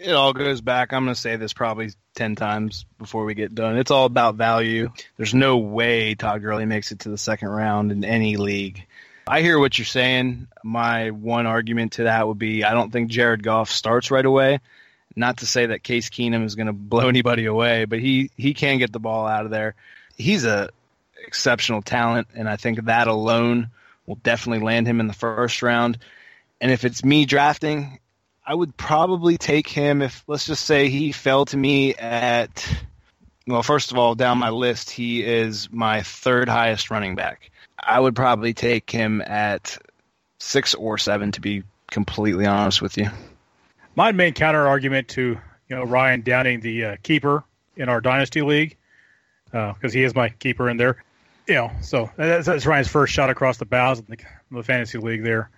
[0.00, 0.92] It all goes back.
[0.92, 3.76] I'm going to say this probably 10 times before we get done.
[3.76, 4.90] It's all about value.
[5.16, 8.86] There's no way Todd Gurley makes it to the second round in any league.
[9.26, 10.46] I hear what you're saying.
[10.62, 14.60] My one argument to that would be I don't think Jared Goff starts right away.
[15.18, 18.54] Not to say that Case Keenum is going to blow anybody away, but he he
[18.54, 19.74] can get the ball out of there.
[20.16, 20.70] He's a
[21.26, 23.70] exceptional talent, and I think that alone
[24.06, 25.98] will definitely land him in the first round.
[26.60, 27.98] And if it's me drafting,
[28.46, 32.66] I would probably take him if let's just say he fell to me at
[33.48, 37.50] well, first of all, down my list, he is my third highest running back.
[37.78, 39.78] I would probably take him at
[40.38, 43.08] six or seven, to be completely honest with you.
[43.98, 47.42] My main counter argument to you know Ryan Downing, the uh, keeper
[47.76, 48.76] in our dynasty league,
[49.46, 51.02] because uh, he is my keeper in there.
[51.48, 54.18] You know, so that's, that's Ryan's first shot across the bows in the,
[54.52, 55.24] in the fantasy league.
[55.24, 55.50] There,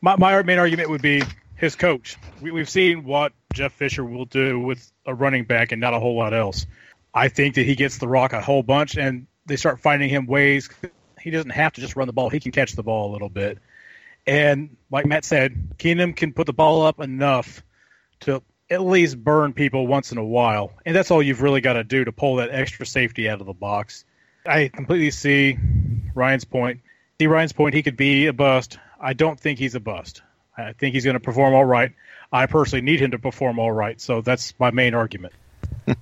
[0.00, 1.24] my my main argument would be
[1.56, 2.16] his coach.
[2.40, 6.00] We, we've seen what Jeff Fisher will do with a running back and not a
[6.00, 6.64] whole lot else.
[7.12, 10.24] I think that he gets the rock a whole bunch, and they start finding him
[10.24, 10.70] ways
[11.20, 12.30] he doesn't have to just run the ball.
[12.30, 13.58] He can catch the ball a little bit.
[14.26, 17.62] And like Matt said, Keenum can put the ball up enough
[18.24, 20.72] to at least burn people once in a while.
[20.84, 23.46] And that's all you've really got to do to pull that extra safety out of
[23.46, 24.04] the box.
[24.46, 25.58] I completely see
[26.14, 26.80] Ryan's point.
[27.18, 28.78] See Ryan's point, he could be a bust.
[29.00, 30.22] I don't think he's a bust.
[30.56, 31.92] I think he's going to perform all right.
[32.32, 34.00] I personally need him to perform all right.
[34.00, 35.34] So that's my main argument.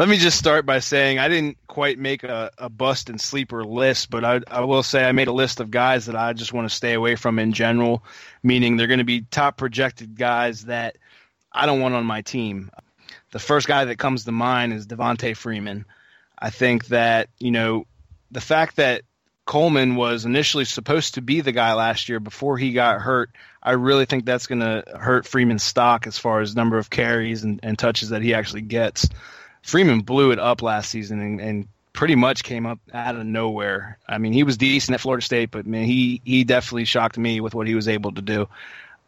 [0.00, 3.66] Let me just start by saying I didn't quite make a, a bust and sleeper
[3.66, 6.54] list, but I, I will say I made a list of guys that I just
[6.54, 8.02] want to stay away from in general,
[8.42, 10.96] meaning they're going to be top projected guys that
[11.52, 12.70] I don't want on my team.
[13.32, 15.84] The first guy that comes to mind is Devonta Freeman.
[16.38, 17.86] I think that, you know,
[18.30, 19.02] the fact that
[19.44, 23.32] Coleman was initially supposed to be the guy last year before he got hurt,
[23.62, 27.44] I really think that's going to hurt Freeman's stock as far as number of carries
[27.44, 29.06] and, and touches that he actually gets.
[29.62, 33.98] Freeman blew it up last season and, and pretty much came up out of nowhere.
[34.08, 37.40] I mean, he was decent at Florida State, but man, he he definitely shocked me
[37.40, 38.48] with what he was able to do.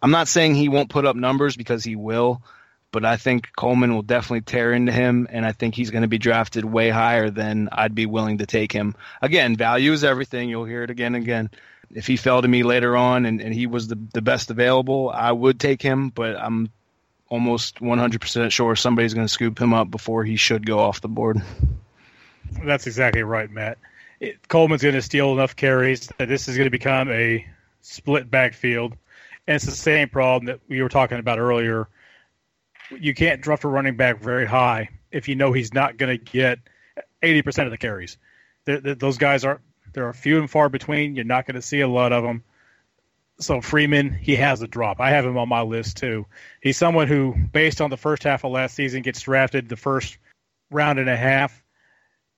[0.03, 2.43] I'm not saying he won't put up numbers because he will,
[2.91, 6.09] but I think Coleman will definitely tear into him, and I think he's going to
[6.09, 8.95] be drafted way higher than I'd be willing to take him.
[9.23, 10.49] Again, value is everything.
[10.49, 11.51] You'll hear it again and again.
[11.95, 15.11] If he fell to me later on and, and he was the, the best available,
[15.11, 16.71] I would take him, but I'm
[17.33, 21.09] almost 100% sure somebody's going to scoop him up before he should go off the
[21.09, 21.41] board.
[22.63, 23.79] That's exactly right, Matt.
[24.21, 27.47] It, Coleman's going to steal enough carries that this is going to become a
[27.81, 28.99] split backfield.
[29.47, 31.89] And it's the same problem that we were talking about earlier.
[32.91, 36.23] You can't draft a running back very high if you know he's not going to
[36.23, 36.59] get
[37.23, 38.19] 80% of the carries.
[38.67, 39.63] Those guys are
[39.95, 41.17] there are few and far between.
[41.17, 42.45] You're not going to see a lot of them
[43.43, 45.01] so Freeman, he has a drop.
[45.01, 46.27] I have him on my list too.
[46.61, 50.19] He's someone who, based on the first half of last season, gets drafted the first
[50.71, 51.63] round and a half.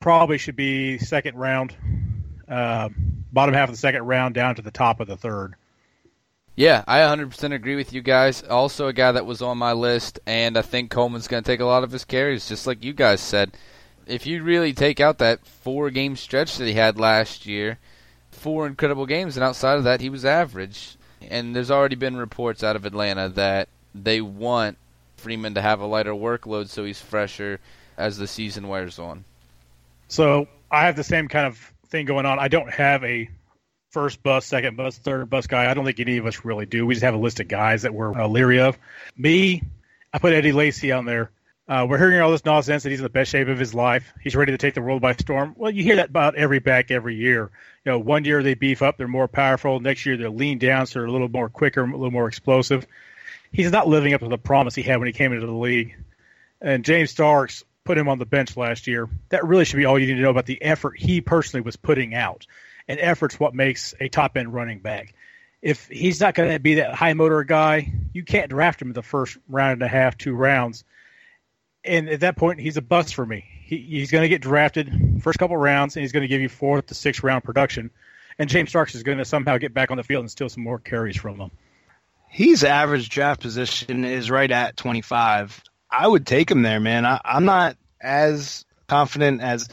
[0.01, 1.75] Probably should be second round,
[2.49, 2.89] uh,
[3.33, 5.55] bottom half of the second round, down to the top of the third.
[6.57, 8.43] Yeah, I 100% agree with you guys.
[8.43, 11.61] Also, a guy that was on my list, and I think Coleman's going to take
[11.61, 13.57] a lot of his carries, just like you guys said.
[14.07, 17.79] If you really take out that four game stretch that he had last year,
[18.45, 20.97] four incredible games, and outside of that, he was average.
[21.31, 24.77] And there's already been reports out of Atlanta that they want
[25.17, 27.59] Freeman to have a lighter workload so he's fresher
[27.97, 29.25] as the season wears on.
[30.09, 31.57] So I have the same kind of
[31.89, 32.39] thing going on.
[32.39, 33.31] I don't have a
[33.93, 35.71] first bus, second bus, third bus guy.
[35.71, 36.85] I don't think any of us really do.
[36.85, 38.77] We just have a list of guys that we're uh, leery of.
[39.17, 39.63] Me,
[40.13, 41.31] I put Eddie Lacy on there.
[41.67, 44.13] Uh, we're hearing all this nonsense that he's in the best shape of his life.
[44.21, 45.55] He's ready to take the world by storm.
[45.57, 47.51] Well, you hear that about every back every year.
[47.85, 49.81] You know, one year they beef up, they're more powerful.
[49.81, 52.87] Next year they're lean down, so they're a little more quicker, a little more explosive.
[53.51, 55.97] He's not living up to the promise he had when he came into the league.
[56.61, 59.09] And James Starks put him on the bench last year.
[59.31, 61.77] That really should be all you need to know about the effort he personally was
[61.77, 62.47] putting out.
[62.89, 65.15] And effort's what makes a top end running back.
[65.63, 68.95] If he's not going to be that high motor guy, you can't draft him in
[68.95, 70.85] the first round and a half, two rounds
[71.85, 73.45] and at that point, he's a bust for me.
[73.65, 76.49] He, he's going to get drafted first couple rounds, and he's going to give you
[76.49, 77.91] fourth to sixth round production.
[78.39, 80.65] And James Starks is going to somehow get back on the field and steal some
[80.65, 81.51] more carries from them.
[82.29, 85.63] His average draft position is right at 25.
[85.91, 87.07] I would take him there, man.
[87.07, 89.69] I, I'm not as confident as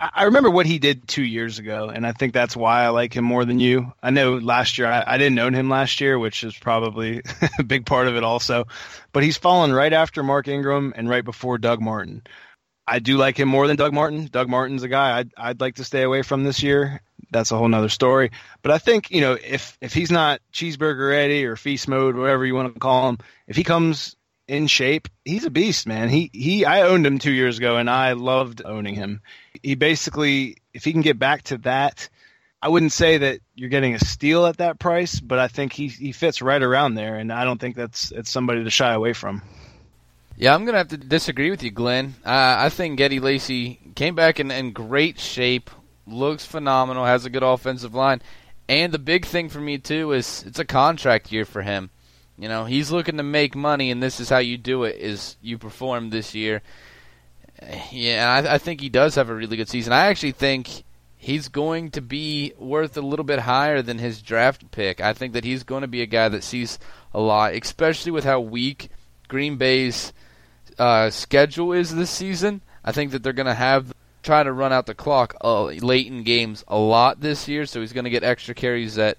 [0.00, 3.12] I remember what he did two years ago, and I think that's why I like
[3.12, 3.92] him more than you.
[4.02, 7.20] I know last year I, I didn't own him last year, which is probably
[7.58, 8.66] a big part of it also.
[9.12, 12.22] But he's fallen right after Mark Ingram and right before Doug Martin.
[12.86, 14.26] I do like him more than Doug Martin.
[14.32, 17.02] Doug Martin's a guy I'd, I'd like to stay away from this year.
[17.30, 18.30] That's a whole nother story.
[18.62, 22.46] But I think you know if if he's not cheeseburger ready or feast mode, whatever
[22.46, 24.16] you want to call him, if he comes
[24.50, 25.08] in shape.
[25.24, 26.08] He's a beast, man.
[26.08, 29.22] He he I owned him 2 years ago and I loved owning him.
[29.62, 32.08] He basically if he can get back to that
[32.62, 35.88] I wouldn't say that you're getting a steal at that price, but I think he
[35.88, 39.14] he fits right around there, and I don't think that's it's somebody to shy away
[39.14, 39.42] from.
[40.36, 42.14] Yeah, I'm gonna have to disagree with you, Glenn.
[42.24, 45.70] Uh, I think Eddie Lacy came back in, in great shape,
[46.06, 48.20] looks phenomenal, has a good offensive line,
[48.68, 51.88] and the big thing for me too is it's a contract year for him.
[52.38, 55.36] You know, he's looking to make money, and this is how you do it: is
[55.40, 56.60] you perform this year.
[57.90, 59.92] Yeah, I, I think he does have a really good season.
[59.92, 60.84] I actually think
[61.16, 65.00] he's going to be worth a little bit higher than his draft pick.
[65.00, 66.78] I think that he's going to be a guy that sees
[67.12, 68.88] a lot, especially with how weak
[69.28, 70.12] Green Bay's
[70.78, 72.62] uh, schedule is this season.
[72.82, 73.92] I think that they're going to have
[74.22, 77.80] try to run out the clock uh, late in games a lot this year, so
[77.80, 79.18] he's going to get extra carries that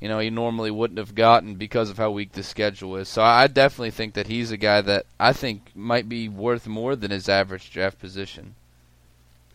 [0.00, 3.08] you know he normally wouldn't have gotten because of how weak the schedule is.
[3.08, 6.96] So I definitely think that he's a guy that I think might be worth more
[6.96, 8.54] than his average draft position.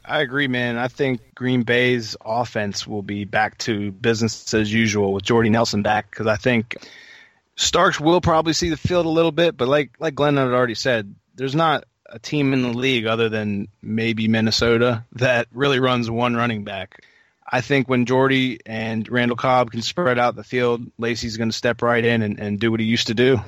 [0.07, 0.77] I agree, man.
[0.77, 5.81] I think Green Bay's offense will be back to business as usual with Jordy Nelson
[5.81, 6.75] back because I think
[7.55, 10.75] Starks will probably see the field a little bit, but like like Glenn had already
[10.75, 16.09] said, there's not a team in the league other than maybe Minnesota that really runs
[16.09, 17.03] one running back.
[17.47, 21.55] I think when Jordy and Randall Cobb can spread out the field, Lacy's going to
[21.55, 23.39] step right in and, and do what he used to do.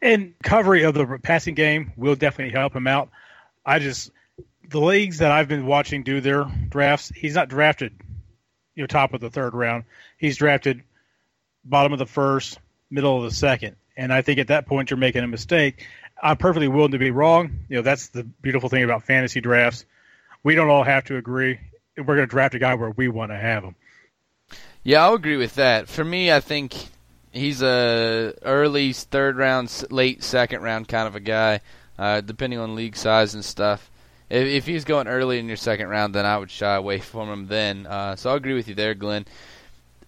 [0.00, 3.10] And recovery of the passing game will definitely help him out.
[3.64, 4.10] I just
[4.68, 7.92] the leagues that I've been watching do their drafts, he's not drafted,
[8.74, 9.84] you know, top of the third round.
[10.18, 10.82] He's drafted
[11.64, 12.58] bottom of the first,
[12.90, 13.76] middle of the second.
[13.96, 15.86] And I think at that point you're making a mistake.
[16.22, 17.60] I'm perfectly willing to be wrong.
[17.68, 19.84] You know, that's the beautiful thing about fantasy drafts.
[20.42, 21.58] We don't all have to agree.
[21.96, 23.74] We're going to draft a guy where we want to have him.
[24.82, 25.88] Yeah, I'll agree with that.
[25.88, 26.74] For me, I think
[27.32, 31.60] he's a early third round, late second round kind of a guy,
[31.98, 33.90] uh, depending on league size and stuff.
[34.28, 37.28] If, if, he's going early in your second round, then I would shy away from
[37.28, 37.86] him then.
[37.86, 39.24] Uh, so I'll agree with you there, Glenn.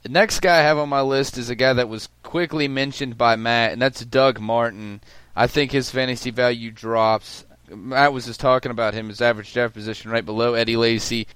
[0.02, 3.18] The next guy I have on my list is a guy that was quickly mentioned
[3.18, 5.00] by Matt, and that's Doug Martin.
[5.34, 7.44] I think his fantasy value drops.
[7.68, 11.26] Matt was just talking about him, his average draft position right below Eddie Lacy.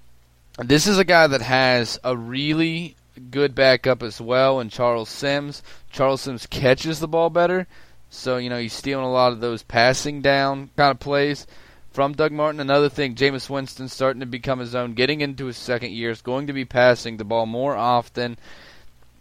[0.58, 2.96] This is a guy that has a really
[3.30, 5.62] good backup as well in Charles Sims.
[5.90, 7.66] Charles Sims catches the ball better,
[8.10, 11.46] so you know he's stealing a lot of those passing down kind of plays
[11.90, 12.60] from Doug Martin.
[12.60, 16.20] Another thing, Jameis Winston starting to become his own, getting into his second year, is
[16.20, 18.36] going to be passing the ball more often.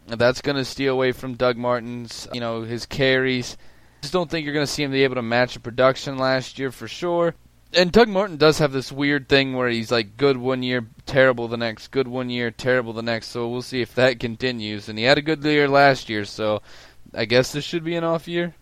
[0.08, 3.56] That's going to steal away from Doug Martin's, you know, his carries
[4.02, 6.58] just don't think you're going to see him be able to match the production last
[6.58, 7.36] year for sure.
[7.74, 11.48] And Doug Martin does have this weird thing where he's like good one year, terrible
[11.48, 13.28] the next, good one year, terrible the next.
[13.28, 14.90] So we'll see if that continues.
[14.90, 16.62] And he had a good year last year, so
[17.14, 18.54] I guess this should be an off year.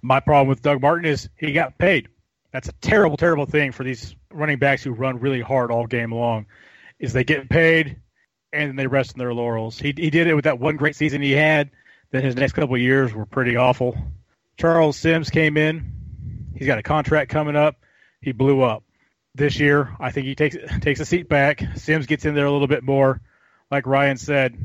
[0.00, 2.08] My problem with Doug Martin is he got paid.
[2.52, 6.12] That's a terrible, terrible thing for these running backs who run really hard all game
[6.12, 6.46] long.
[6.98, 7.96] Is they get paid
[8.52, 9.78] and then they rest in their laurels.
[9.78, 11.70] He he did it with that one great season he had.
[12.10, 13.98] Then his next couple years were pretty awful.
[14.56, 15.92] Charles Sims came in.
[16.54, 17.76] He's got a contract coming up.
[18.24, 18.82] He blew up
[19.34, 19.94] this year.
[20.00, 21.62] I think he takes takes a seat back.
[21.76, 23.20] Sims gets in there a little bit more.
[23.70, 24.56] Like Ryan said,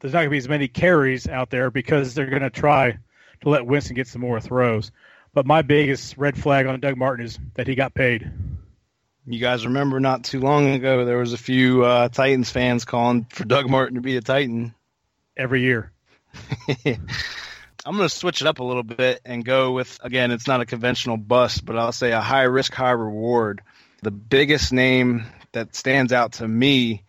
[0.00, 2.98] there's not going to be as many carries out there because they're going to try
[3.40, 4.92] to let Winston get some more throws.
[5.34, 8.30] But my biggest red flag on Doug Martin is that he got paid.
[9.26, 13.26] You guys remember not too long ago there was a few uh, Titans fans calling
[13.30, 14.74] for Doug Martin to be a Titan
[15.36, 15.92] every year.
[17.88, 20.60] I'm going to switch it up a little bit and go with again, it's not
[20.60, 23.62] a conventional bust, but I'll say a high risk, high reward.
[24.02, 27.04] The biggest name that stands out to me,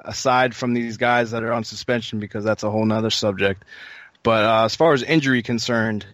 [0.00, 3.64] aside from these guys that are on suspension, because that's a whole nother subject.
[4.24, 6.04] But uh, as far as injury concerned,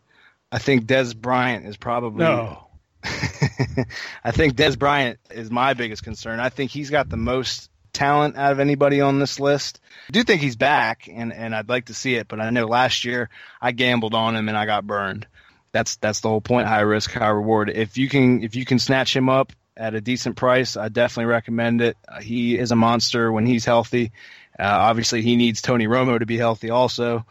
[0.52, 2.24] I think Dez Bryant is probably.
[2.24, 2.66] No.
[3.02, 6.40] I think Dez Bryant is my biggest concern.
[6.40, 9.80] I think he's got the most talent out of anybody on this list.
[10.08, 12.66] I do think he's back, and, and I'd like to see it, but I know
[12.66, 13.30] last year
[13.60, 15.26] I gambled on him and I got burned.
[15.72, 17.70] That's that's the whole point: high risk, high reward.
[17.70, 21.30] If you can if you can snatch him up at a decent price, I definitely
[21.30, 21.96] recommend it.
[22.22, 24.12] He is a monster when he's healthy.
[24.58, 27.24] Uh, obviously, he needs Tony Romo to be healthy also.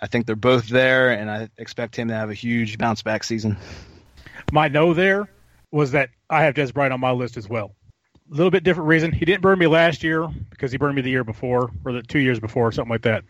[0.00, 3.24] I think they're both there, and I expect him to have a huge bounce back
[3.24, 3.56] season.
[4.52, 5.28] My no there
[5.70, 7.74] was that I have Dez Bryant on my list as well
[8.30, 9.12] a little bit different reason.
[9.12, 12.02] He didn't burn me last year because he burned me the year before or the
[12.02, 13.24] two years before, or something like that.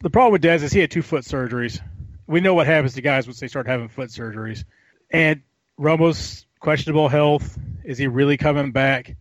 [0.00, 1.80] The problem with Dez is he had two foot surgeries.
[2.26, 4.64] We know what happens to guys once they start having foot surgeries.
[5.10, 5.42] And
[5.78, 7.58] Romo's questionable health.
[7.84, 9.16] Is he really coming back?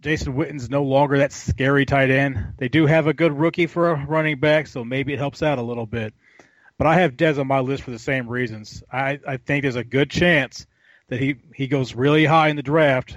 [0.00, 2.54] Jason Witten's no longer that scary tight end.
[2.58, 5.58] They do have a good rookie for a running back, so maybe it helps out
[5.58, 6.14] a little bit.
[6.78, 8.82] But I have Dez on my list for the same reasons.
[8.92, 10.66] I, I think there's a good chance
[11.08, 13.16] that he, he goes really high in the draft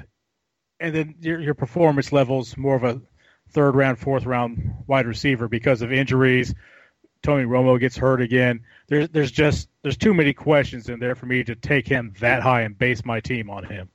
[0.79, 3.01] and then your, your performance levels more of a
[3.51, 6.53] third round, fourth round wide receiver because of injuries.
[7.21, 8.61] Tony Romo gets hurt again.
[8.87, 12.41] There's there's just there's too many questions in there for me to take him that
[12.41, 13.89] high and base my team on him.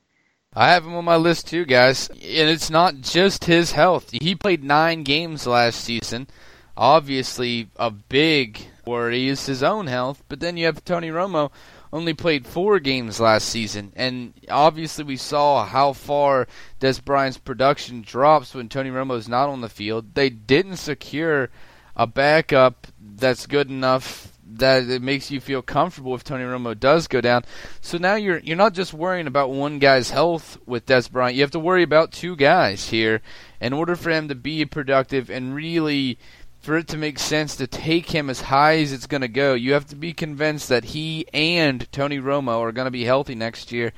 [0.53, 2.09] I have him on my list too, guys.
[2.09, 4.11] And it's not just his health.
[4.13, 6.29] He played nine games last season.
[6.77, 10.23] Obviously, a big worry is his own health.
[10.29, 11.51] But then you have Tony Romo,
[11.95, 16.49] only played four games last season, and obviously we saw how far
[16.81, 20.15] Dez Bryant's production drops when Tony Romo is not on the field.
[20.15, 21.51] They didn't secure
[21.95, 27.07] a backup that's good enough that it makes you feel comfortable if Tony Romo does
[27.07, 27.45] go down.
[27.81, 31.37] So now you're you're not just worrying about one guy's health with Dez Bryant.
[31.37, 33.23] You have to worry about two guys here
[33.61, 36.19] in order for him to be productive and really
[36.65, 39.53] for it to make sense to take him as high as it's going to go.
[39.53, 43.35] You have to be convinced that he and Tony Romo are going to be healthy
[43.35, 43.93] next year.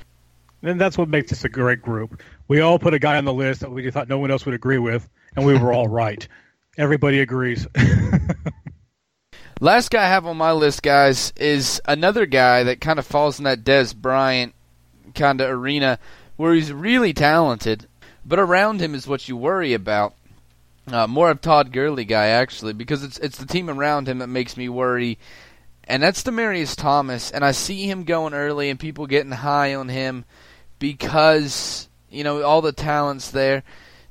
[0.61, 2.21] And that's what makes this a great group.
[2.49, 4.53] We all put a guy on the list that we thought no one else would
[4.53, 6.27] agree with, and we were all right.
[6.77, 7.65] Everybody agrees.
[9.61, 13.39] Last guy I have on my list, guys, is another guy that kind of falls
[13.39, 14.53] in that Dez Bryant
[15.15, 15.99] kind of arena
[16.35, 17.87] where he's really talented,
[18.25, 20.16] but around him is what you worry about.
[20.87, 24.27] Uh, more of Todd Gurley guy actually, because it's it's the team around him that
[24.27, 25.19] makes me worry,
[25.83, 27.29] and that's Demaryius Thomas.
[27.31, 30.25] And I see him going early and people getting high on him
[30.79, 33.63] because you know all the talents there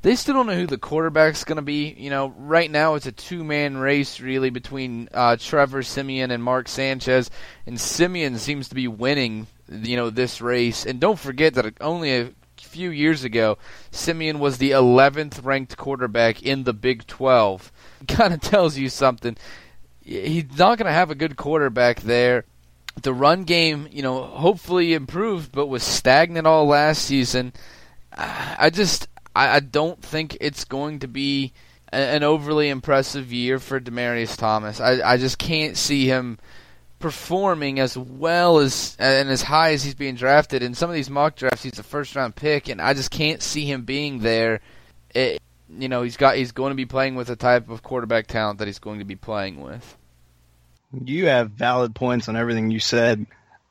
[0.07, 1.93] they still don't know who the quarterback's going to be.
[1.99, 6.68] You know, right now it's a two-man race really between uh, Trevor Siemian and Mark
[6.68, 7.29] Sanchez,
[7.66, 9.49] and Siemian seems to be winning.
[9.68, 10.87] You know, this race.
[10.87, 12.31] And don't forget that only a
[12.67, 13.59] few years ago,
[13.91, 17.73] Siemian was the 11th ranked quarterback in the Big 12.
[18.09, 19.37] Kind of tells you something.
[20.03, 22.45] He's not going to have a good quarterback there.
[23.03, 27.53] The run game, you know, hopefully improved, but was stagnant all last season.
[28.12, 31.53] I just I, don't think it's going to be
[31.93, 34.81] an overly impressive year for Demaryius Thomas.
[34.81, 36.39] I, I just can't see him
[36.99, 40.62] performing as well as and as high as he's being drafted.
[40.62, 43.42] In some of these mock drafts, he's a first round pick, and I just can't
[43.42, 44.61] see him being there.
[45.14, 48.26] It, you know, he's got he's going to be playing with the type of quarterback
[48.26, 49.97] talent that he's going to be playing with.
[51.05, 53.26] You have valid points on everything you said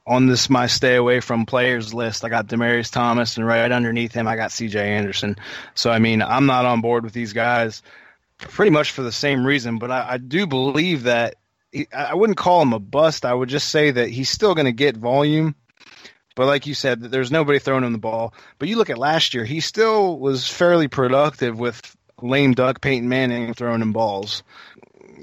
[0.08, 4.14] on this my stay away from players list, I got Demaryius Thomas, and right underneath
[4.14, 4.80] him, I got C.J.
[4.80, 5.36] Anderson.
[5.74, 7.82] So I mean, I'm not on board with these guys,
[8.38, 9.80] pretty much for the same reason.
[9.80, 11.36] But I, I do believe that
[11.76, 13.26] he, I wouldn't call him a bust.
[13.26, 15.56] I would just say that he's still going to get volume.
[16.36, 18.34] But like you said, there's nobody throwing him the ball.
[18.60, 21.82] But you look at last year, he still was fairly productive with
[22.22, 24.44] lame duck Peyton Manning throwing him balls.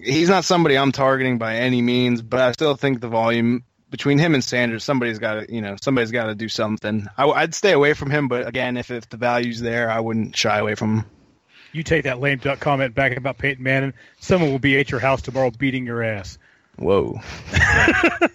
[0.03, 4.19] He's not somebody I'm targeting by any means, but I still think the volume between
[4.19, 7.07] him and Sanders, somebody's got to, you know, somebody's got to do something.
[7.17, 10.35] I, would stay away from him, but again, if, if the value's there, I wouldn't
[10.35, 11.05] shy away from him.
[11.73, 13.95] You take that lame duck comment back about Peyton Manning.
[14.21, 16.39] Someone will be at your house tomorrow beating your ass.
[16.83, 17.21] Whoa.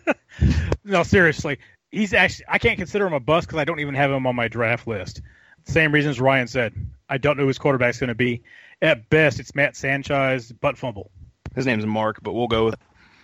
[0.84, 1.60] no, seriously,
[1.91, 2.45] he's actually.
[2.48, 4.88] I can't consider him a bust because I don't even have him on my draft
[4.88, 5.22] list.
[5.66, 6.74] Same reasons Ryan said.
[7.10, 8.43] I don't know who his quarterback's going to be.
[8.82, 11.12] At best, it's Matt Sanchez, butt fumble.
[11.56, 12.76] His name's Mark, but we'll go with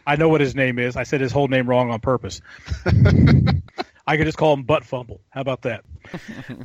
[0.05, 0.95] I know what his name is.
[0.95, 2.41] I said his whole name wrong on purpose.
[4.05, 5.21] I could just call him Butt Fumble.
[5.29, 5.85] How about that?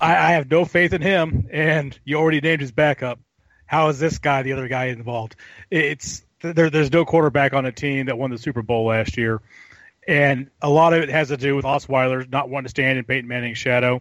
[0.01, 3.21] I, I, have no faith in him, and you already named his backup.
[3.67, 5.37] How is this guy the other guy involved?
[5.71, 9.41] It's there, there's no quarterback on a team that won the Super Bowl last year,
[10.07, 13.05] and a lot of it has to do with Osweiler not wanting to stand in
[13.05, 14.01] Peyton Manning's shadow.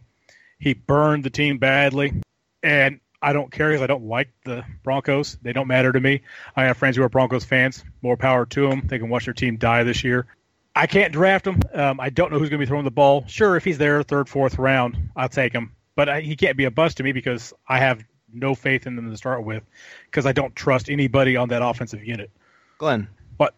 [0.59, 2.21] He burned the team badly,
[2.63, 5.37] and I don't care because I don't like the Broncos.
[5.41, 6.21] They don't matter to me.
[6.55, 7.83] I have friends who are Broncos fans.
[8.01, 8.83] More power to them.
[8.85, 10.27] They can watch their team die this year.
[10.75, 11.59] I can't draft him.
[11.73, 13.25] Um, I don't know who's going to be throwing the ball.
[13.27, 15.71] Sure, if he's there third, fourth round, I'll take him.
[15.95, 18.95] But I, he can't be a bust to me because I have no faith in
[18.95, 19.63] them to start with
[20.05, 22.31] because I don't trust anybody on that offensive unit.
[22.77, 23.07] Glenn,
[23.37, 23.55] what?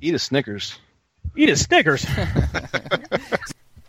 [0.00, 0.78] Eat a Snickers.
[1.36, 2.06] Eat a Snickers.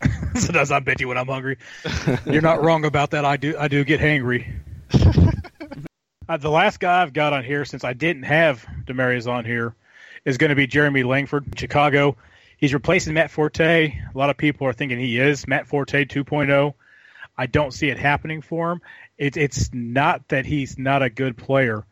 [0.35, 1.57] Sometimes I bet you when I'm hungry.
[2.25, 3.25] You're not wrong about that.
[3.25, 3.55] I do.
[3.57, 4.47] I do get hangry.
[6.29, 9.75] uh, the last guy I've got on here, since I didn't have Demaryius on here,
[10.25, 12.15] is going to be Jeremy Langford, Chicago.
[12.57, 13.87] He's replacing Matt Forte.
[13.87, 16.73] A lot of people are thinking he is Matt Forte 2.0.
[17.37, 18.81] I don't see it happening for him.
[19.19, 21.85] It, it's not that he's not a good player.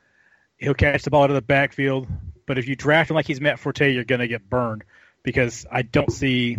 [0.58, 2.08] He'll catch the ball out of the backfield,
[2.48, 4.86] but if you draft him like he's Matt Forte, you're going to get burned
[5.24, 6.58] because I don't see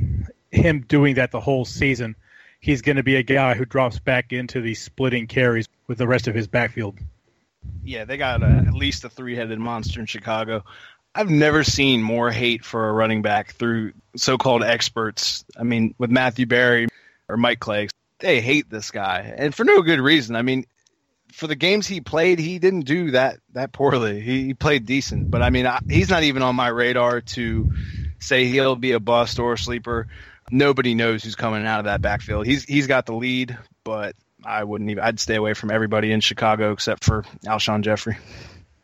[0.51, 2.15] him doing that the whole season.
[2.61, 6.07] He's going to be a guy who drops back into the splitting carries with the
[6.07, 6.99] rest of his backfield.
[7.83, 10.65] Yeah, they got a, at least a three-headed monster in Chicago.
[11.15, 15.45] I've never seen more hate for a running back through so-called experts.
[15.59, 16.89] I mean, with Matthew Berry
[17.29, 17.89] or Mike Clay,
[18.19, 20.37] they hate this guy, and for no good reason.
[20.37, 20.65] I mean,
[21.33, 24.21] for the games he played, he didn't do that that poorly.
[24.21, 27.71] He, he played decent, but I mean, I, he's not even on my radar to
[28.19, 30.09] say he'll be a bust or a sleeper.
[30.51, 32.47] Nobody knows who's coming out of that backfield.
[32.47, 35.05] He's he's got the lead, but I wouldn't even.
[35.05, 38.17] I'd stay away from everybody in Chicago except for Alshon Jeffery.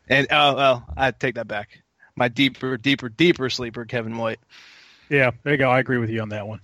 [0.07, 1.79] And oh well, I take that back.
[2.15, 4.39] My deeper, deeper, deeper sleeper, Kevin White.
[5.09, 5.69] Yeah, there you go.
[5.69, 6.61] I agree with you on that one.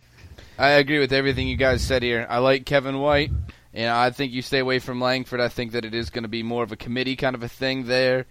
[0.62, 2.28] I agree with everything you guys said here.
[2.30, 3.32] I like Kevin White,
[3.74, 5.40] and I think you stay away from Langford.
[5.42, 7.48] I think that it is going to be more of a committee kind of a
[7.48, 8.28] thing there.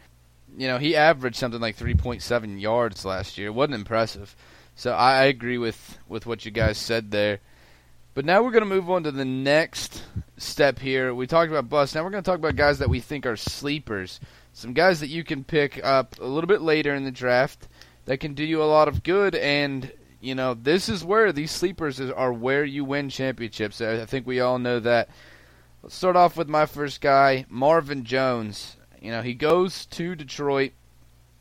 [0.56, 3.48] You know, he averaged something like 3.7 yards last year.
[3.48, 4.36] It wasn't impressive.
[4.76, 7.40] So I agree with, with what you guys said there.
[8.14, 10.04] But now we're going to move on to the next
[10.36, 11.12] step here.
[11.12, 11.96] We talked about bust.
[11.96, 14.20] Now we're going to talk about guys that we think are sleepers.
[14.52, 17.66] Some guys that you can pick up a little bit later in the draft
[18.04, 19.34] that can do you a lot of good.
[19.34, 19.90] And,
[20.20, 23.80] you know, this is where these sleepers are where you win championships.
[23.80, 25.08] I think we all know that.
[25.82, 28.76] Let's start off with my first guy, Marvin Jones.
[29.00, 30.72] You know, he goes to Detroit,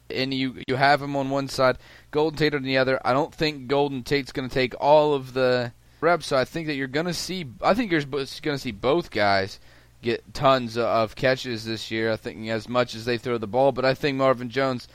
[0.10, 1.78] and you you have him on one side,
[2.12, 3.00] Golden Tate on the other.
[3.04, 6.68] I don't think Golden Tate's going to take all of the reps, so I think
[6.68, 7.46] that you're going to see.
[7.62, 9.60] I think you're going to see both guys
[10.02, 12.14] get tons of catches this year.
[12.14, 14.88] I think as much as they throw the ball, but I think Marvin Jones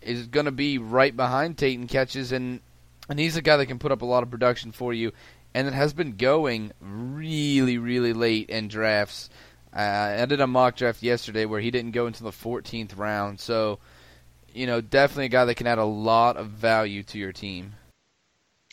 [0.00, 2.60] is going to be right behind Tate in catches, and
[3.10, 5.12] and he's a guy that can put up a lot of production for you,
[5.52, 9.28] and it has been going really, really late in drafts.
[9.74, 13.40] Uh, I did a mock draft yesterday where he didn't go until the 14th round,
[13.40, 13.80] so
[14.54, 17.74] you know definitely a guy that can add a lot of value to your team.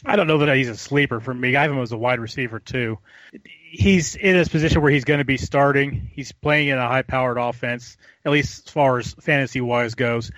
[0.06, 1.56] I don't know that he's a sleeper for me.
[1.56, 3.00] I have him as a wide receiver too.
[3.72, 6.12] He's in a position where he's going to be starting.
[6.14, 10.32] He's playing in a high-powered offense, at least as far as fantasy-wise goes.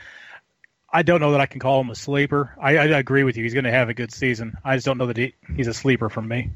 [0.91, 2.55] I don't know that I can call him a sleeper.
[2.59, 3.43] I, I agree with you.
[3.43, 4.53] He's going to have a good season.
[4.63, 6.51] I just don't know that he, he's a sleeper for me.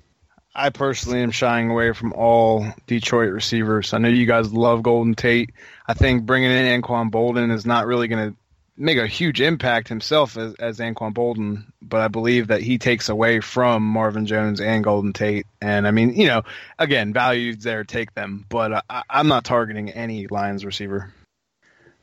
[0.55, 3.93] I personally am shying away from all Detroit receivers.
[3.93, 5.51] I know you guys love Golden Tate.
[5.87, 8.37] I think bringing in Anquan Boldin is not really going to
[8.75, 13.09] make a huge impact himself as, as Anquan Boldin, but I believe that he takes
[13.09, 15.45] away from Marvin Jones and Golden Tate.
[15.61, 16.43] And I mean, you know,
[16.77, 21.13] again, values there, take them, but I, I'm not targeting any Lions receiver.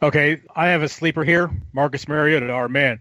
[0.03, 3.01] Okay, I have a sleeper here, Marcus Mariota, our man.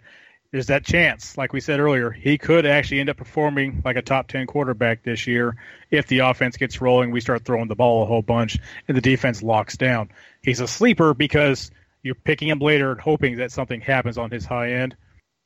[0.52, 4.02] There's that chance, like we said earlier, he could actually end up performing like a
[4.02, 5.56] top 10 quarterback this year
[5.91, 9.02] if the offense gets rolling, we start throwing the ball a whole bunch, and the
[9.02, 10.10] defense locks down.
[10.43, 11.72] He's a sleeper because
[12.04, 14.97] you're picking him later and hoping that something happens on his high end.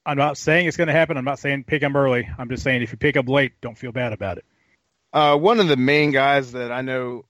[0.05, 1.17] I'm not saying it's going to happen.
[1.17, 2.27] I'm not saying pick him early.
[2.37, 4.45] I'm just saying if you pick him late, don't feel bad about it.
[5.13, 7.25] Uh, one of the main guys that I know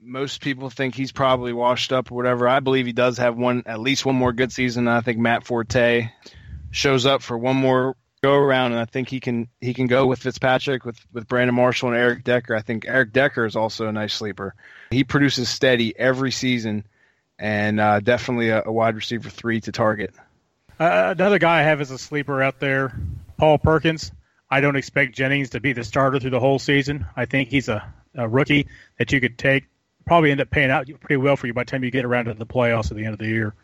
[0.00, 2.48] most people think he's probably washed up or whatever.
[2.48, 4.88] I believe he does have one, at least one more good season.
[4.88, 6.08] I think Matt Forte
[6.70, 10.06] shows up for one more go around, and I think he can he can go
[10.06, 12.54] with Fitzpatrick, with with Brandon Marshall and Eric Decker.
[12.54, 14.54] I think Eric Decker is also a nice sleeper.
[14.90, 16.84] He produces steady every season,
[17.38, 20.14] and uh, definitely a, a, wide receiver three to target.
[20.78, 22.98] Uh, another guy I have as a sleeper out there,
[23.36, 24.12] Paul Perkins.
[24.50, 27.06] I don't expect Jennings to be the starter through the whole season.
[27.16, 28.66] I think he's a, a rookie
[28.98, 29.64] that you could take
[30.08, 32.24] probably end up paying out pretty well for you by the time you get around
[32.24, 33.54] to the playoffs at the end of the year.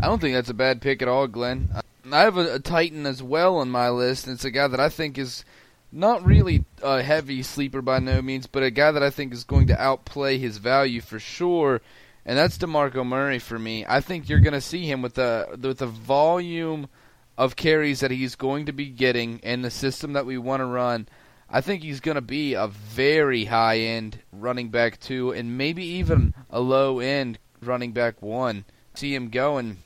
[0.00, 1.70] I don't think that's a bad pick at all, Glenn.
[2.10, 4.80] I have a, a Titan as well on my list, and it's a guy that
[4.80, 5.44] I think is
[5.92, 9.44] not really a heavy sleeper by no means, but a guy that I think is
[9.44, 11.80] going to outplay his value for sure,
[12.26, 13.84] and that's DeMarco Murray for me.
[13.86, 16.88] I think you're going to see him with the with the volume
[17.36, 20.66] of carries that he's going to be getting and the system that we want to
[20.66, 21.06] run.
[21.54, 25.84] I think he's going to be a very high end running back two, and maybe
[25.84, 28.64] even a low end running back one.
[28.94, 29.76] See him going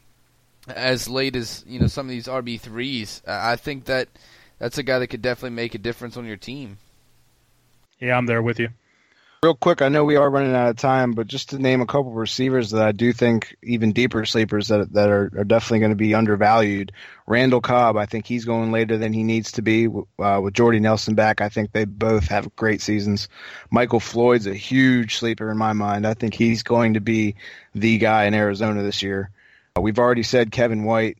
[0.66, 3.21] as late as you know some of these RB threes.
[3.27, 4.09] I think that
[4.59, 6.79] that's a guy that could definitely make a difference on your team.
[8.01, 8.71] Yeah, I'm there with you.
[9.41, 11.86] Real quick, I know we are running out of time, but just to name a
[11.86, 15.78] couple of receivers that I do think even deeper sleepers that that are, are definitely
[15.78, 16.91] going to be undervalued.
[17.24, 19.86] Randall Cobb, I think he's going later than he needs to be.
[19.86, 23.28] Uh, with Jordy Nelson back, I think they both have great seasons.
[23.70, 26.05] Michael Floyd's a huge sleeper in my mind.
[26.05, 27.36] I think he's going to be
[27.76, 29.30] the guy in Arizona this year.
[29.76, 31.18] Uh, we've already said Kevin White.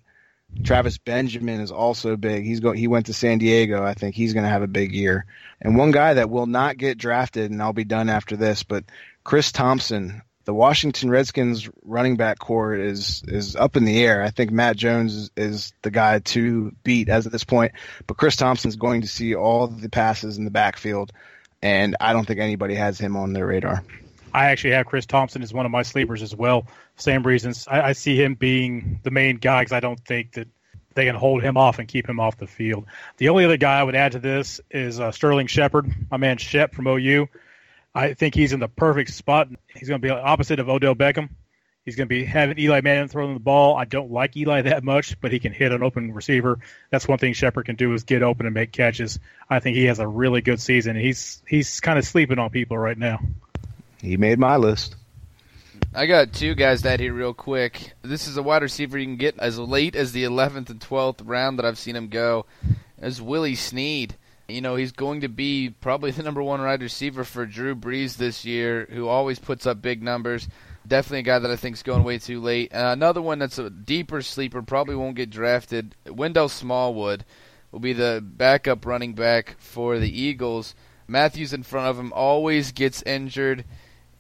[0.65, 2.45] Travis Benjamin is also big.
[2.45, 3.85] He's go, he went to San Diego.
[3.85, 5.27] I think he's going to have a big year.
[5.61, 8.85] And one guy that will not get drafted, and I'll be done after this, but
[9.25, 14.23] Chris Thompson, the Washington Redskins running back corps is is up in the air.
[14.23, 17.73] I think Matt Jones is, is the guy to beat as at this point,
[18.07, 21.13] but Chris Thompson is going to see all the passes in the backfield,
[21.63, 23.85] and I don't think anybody has him on their radar.
[24.39, 26.69] I actually have Chris Thompson as one of my sleepers as well.
[26.97, 27.67] Same reasons.
[27.69, 30.47] I, I see him being the main guy because I don't think that
[30.95, 32.87] they can hold him off and keep him off the field.
[33.17, 36.37] The only other guy I would add to this is uh, Sterling Shepard, my man
[36.37, 37.27] Shep from OU.
[37.93, 39.49] I think he's in the perfect spot.
[39.75, 41.31] He's going to be opposite of Odell Beckham.
[41.85, 43.77] He's going to be having Eli Manning throwing the ball.
[43.77, 46.61] I don't like Eli that much, but he can hit an open receiver.
[46.91, 49.19] That's one thing Shepard can do is get open and make catches.
[49.51, 50.95] I think he has a really good season.
[50.95, 53.21] He's he's kind of sleeping on people right now.
[54.01, 54.95] He made my list.
[55.95, 57.93] I got two guys that here real quick.
[58.03, 61.23] This is a wide receiver you can get as late as the 11th and 12th
[61.25, 62.47] round that I've seen him go.
[62.99, 64.17] As Willie Snead.
[64.49, 68.17] You know, he's going to be probably the number one wide receiver for Drew Brees
[68.17, 70.49] this year, who always puts up big numbers.
[70.87, 72.75] Definitely a guy that I think is going way too late.
[72.75, 75.95] Uh, another one that's a deeper sleeper, probably won't get drafted.
[76.07, 77.25] Wendell Smallwood
[77.73, 80.75] will be the backup running back for the Eagles.
[81.07, 83.65] Mathews in front of him always gets injured.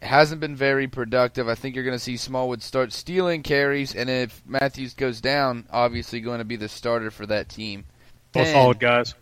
[0.01, 1.49] Hasn't been very productive.
[1.49, 5.66] I think you're going to see Smallwood start stealing carries, and if Mathews goes down,
[5.70, 7.84] obviously going to be the starter for that team.
[8.32, 9.14] Both And- solid guys.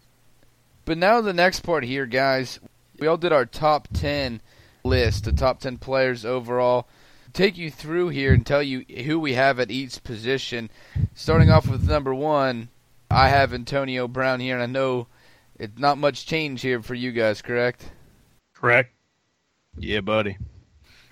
[0.84, 2.60] But now the next part here, guys.
[3.00, 4.40] We all did our top 10
[4.84, 6.86] list, the top 10 players overall.
[7.32, 10.70] Take you through here and tell you who we have at each position.
[11.14, 12.68] Starting off with number one,
[13.10, 15.08] I have Antonio Brown here, and I know
[15.58, 17.90] it's not much change here for you guys, correct?
[18.54, 18.92] Correct.
[19.76, 20.38] Yeah, buddy.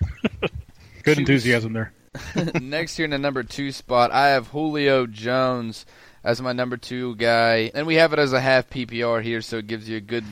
[1.03, 1.93] Good enthusiasm there.
[2.61, 5.85] Next here in the number two spot, I have Julio Jones
[6.23, 9.57] as my number two guy, and we have it as a half PPR here, so
[9.57, 10.25] it gives you a good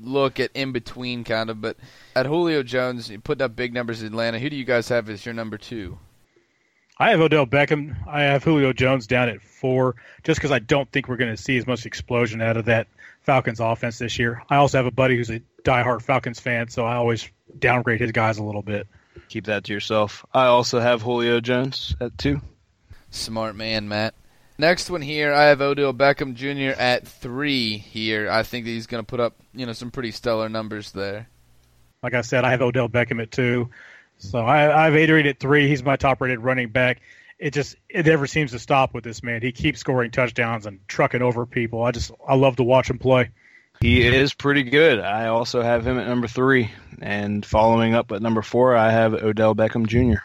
[0.00, 1.60] look at in between kind of.
[1.60, 1.76] But
[2.16, 4.38] at Julio Jones, he put up big numbers in Atlanta.
[4.38, 5.98] Who do you guys have as your number two?
[7.00, 7.96] I have Odell Beckham.
[8.08, 9.94] I have Julio Jones down at four,
[10.24, 12.88] just because I don't think we're going to see as much explosion out of that
[13.22, 14.42] Falcons offense this year.
[14.48, 18.10] I also have a buddy who's a diehard Falcons fan, so I always downgrade his
[18.10, 18.88] guys a little bit.
[19.28, 20.26] Keep that to yourself.
[20.34, 22.40] I also have Julio Jones at two.
[23.10, 24.14] Smart man, Matt.
[24.58, 26.80] Next one here, I have Odell Beckham Jr.
[26.80, 28.28] at three here.
[28.28, 31.28] I think that he's going to put up, you know, some pretty stellar numbers there.
[32.02, 33.70] Like I said, I have Odell Beckham at two.
[34.18, 35.68] So I, I have Adrian at three.
[35.68, 37.00] He's my top rated running back.
[37.38, 39.42] It just it never seems to stop with this man.
[39.42, 41.82] He keeps scoring touchdowns and trucking over people.
[41.82, 43.30] I just I love to watch him play.
[43.80, 44.98] He is pretty good.
[44.98, 46.72] I also have him at number three.
[47.00, 50.20] And following up at number four, I have Odell Beckham Jr.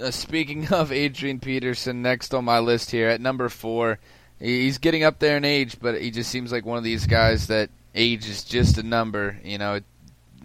[0.00, 3.98] Uh, speaking of Adrian Peterson, next on my list here at number four,
[4.38, 7.48] he's getting up there in age, but he just seems like one of these guys
[7.48, 9.40] that age is just a number.
[9.42, 9.80] You know,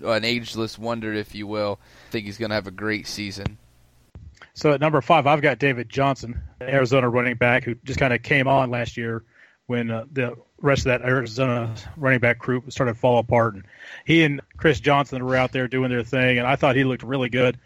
[0.03, 1.79] an ageless wonder, if you will.
[2.07, 3.57] I think he's going to have a great season.
[4.53, 8.21] So at number five, I've got David Johnson, Arizona running back, who just kind of
[8.21, 9.23] came on last year
[9.67, 13.55] when uh, the rest of that Arizona running back group started to fall apart.
[13.55, 13.63] And
[14.05, 17.03] he and Chris Johnson were out there doing their thing, and I thought he looked
[17.03, 17.57] really good.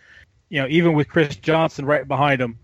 [0.50, 2.60] You know, even with Chris Johnson right behind him,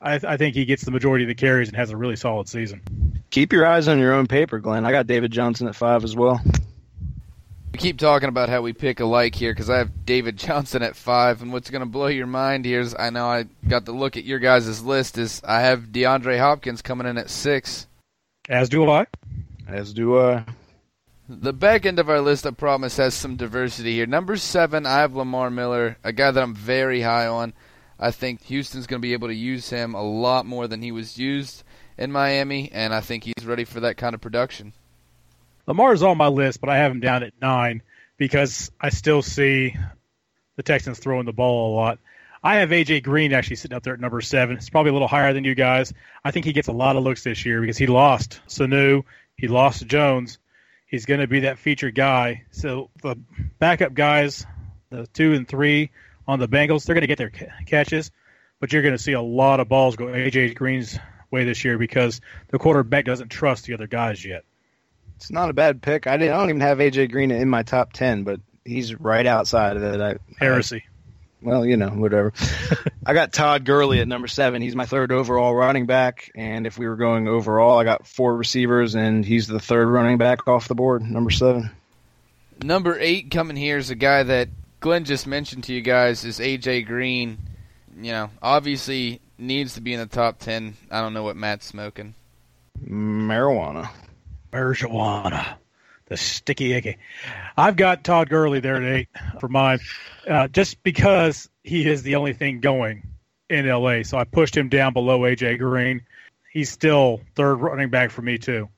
[0.00, 2.48] I, I think he gets the majority of the carries and has a really solid
[2.48, 3.22] season.
[3.30, 4.84] Keep your eyes on your own paper, Glenn.
[4.84, 6.42] I got David Johnson at five as well.
[7.74, 10.94] We keep talking about how we pick alike here because I have David Johnson at
[10.94, 13.92] five, and what's going to blow your mind here is I know I got to
[13.92, 17.88] look at your guys' list is I have DeAndre Hopkins coming in at six.
[18.48, 19.06] As do I.
[19.66, 20.44] As do I.
[21.28, 24.06] The back end of our list, I promise, has some diversity here.
[24.06, 27.54] Number seven, I have Lamar Miller, a guy that I'm very high on.
[27.98, 30.92] I think Houston's going to be able to use him a lot more than he
[30.92, 31.64] was used
[31.98, 34.74] in Miami, and I think he's ready for that kind of production.
[35.66, 37.82] Lamar's on my list, but I have him down at nine
[38.16, 39.76] because I still see
[40.56, 41.98] the Texans throwing the ball a lot.
[42.42, 44.56] I have AJ Green actually sitting up there at number seven.
[44.56, 45.94] It's probably a little higher than you guys.
[46.22, 49.04] I think he gets a lot of looks this year because he lost Sanu,
[49.36, 50.38] he lost Jones.
[50.86, 52.44] He's going to be that featured guy.
[52.50, 53.16] So the
[53.58, 54.46] backup guys,
[54.90, 55.90] the two and three
[56.28, 58.10] on the Bengals, they're going to get their ca- catches,
[58.60, 60.98] but you're going to see a lot of balls go AJ Green's
[61.30, 64.44] way this year because the quarterback doesn't trust the other guys yet.
[65.16, 66.06] It's not a bad pick.
[66.06, 66.34] I didn't.
[66.34, 69.82] I don't even have AJ Green in my top ten, but he's right outside of
[69.82, 70.00] it.
[70.00, 70.84] I, Heresy.
[71.42, 72.32] well, you know, whatever.
[73.06, 74.62] I got Todd Gurley at number seven.
[74.62, 78.36] He's my third overall running back, and if we were going overall, I got four
[78.36, 81.70] receivers, and he's the third running back off the board, number seven.
[82.62, 84.48] Number eight coming here is a guy that
[84.80, 87.38] Glenn just mentioned to you guys is AJ Green.
[87.96, 90.76] You know, obviously needs to be in the top ten.
[90.90, 92.14] I don't know what Matt's smoking.
[92.86, 93.88] Marijuana.
[94.54, 95.56] Marijuana,
[96.06, 96.98] the sticky icky.
[97.56, 99.08] I've got Todd Gurley there at eight
[99.40, 99.80] for mine,
[100.28, 103.08] uh, just because he is the only thing going
[103.50, 104.02] in LA.
[104.04, 106.02] So I pushed him down below AJ Green.
[106.52, 108.68] He's still third running back for me too.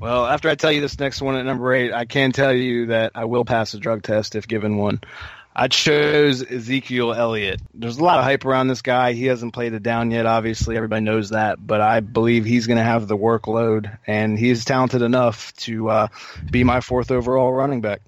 [0.00, 2.86] Well, after I tell you this next one at number eight, I can tell you
[2.86, 5.00] that I will pass a drug test if given one.
[5.60, 7.60] I chose Ezekiel Elliott.
[7.74, 9.12] There's a lot of hype around this guy.
[9.12, 10.76] He hasn't played it down yet, obviously.
[10.76, 11.58] Everybody knows that.
[11.64, 16.08] But I believe he's going to have the workload, and he's talented enough to uh,
[16.48, 18.02] be my fourth overall running back.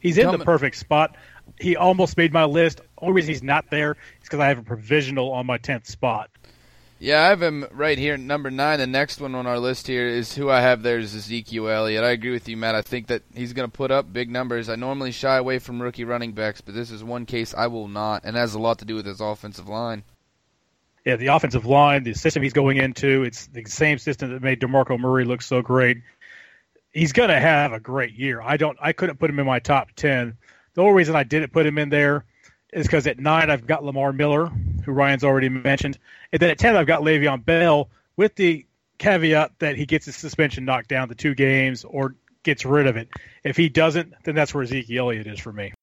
[0.00, 1.16] He's in Tell the me- perfect spot.
[1.58, 2.80] he almost made my list.
[2.98, 6.30] Only reason he's not there is because I have a provisional on my tenth spot.
[7.04, 8.78] Yeah, I have him right here, number nine.
[8.78, 12.02] The next one on our list here is who I have there is Ezekiel Elliott.
[12.02, 12.74] I agree with you, Matt.
[12.74, 14.70] I think that he's going to put up big numbers.
[14.70, 17.88] I normally shy away from rookie running backs, but this is one case I will
[17.88, 20.02] not, and has a lot to do with his offensive line.
[21.04, 24.60] Yeah, the offensive line, the system he's going into, it's the same system that made
[24.60, 25.98] DeMarco Murray look so great.
[26.94, 28.40] He's going to have a great year.
[28.40, 30.38] I don't, I couldn't put him in my top ten.
[30.72, 32.24] The only reason I didn't put him in there
[32.74, 35.98] is because at nine I've got Lamar Miller, who Ryan's already mentioned,
[36.32, 38.66] and then at ten I've got Le'Veon Bell, with the
[38.98, 42.96] caveat that he gets his suspension knocked down to two games or gets rid of
[42.96, 43.08] it.
[43.42, 45.73] If he doesn't, then that's where Ezekiel Elliott is for me.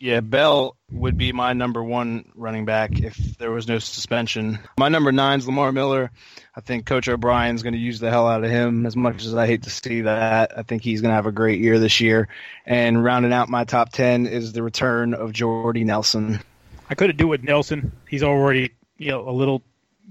[0.00, 4.60] Yeah, Bell would be my number one running back if there was no suspension.
[4.78, 6.12] My number nine is Lamar Miller.
[6.54, 9.34] I think Coach O'Brien's going to use the hell out of him as much as
[9.34, 10.56] I hate to see that.
[10.56, 12.28] I think he's going to have a great year this year.
[12.64, 16.40] And rounding out my top 10 is the return of Jordy Nelson.
[16.88, 17.92] I couldn't do it with Nelson.
[18.08, 19.62] He's already, you know, a little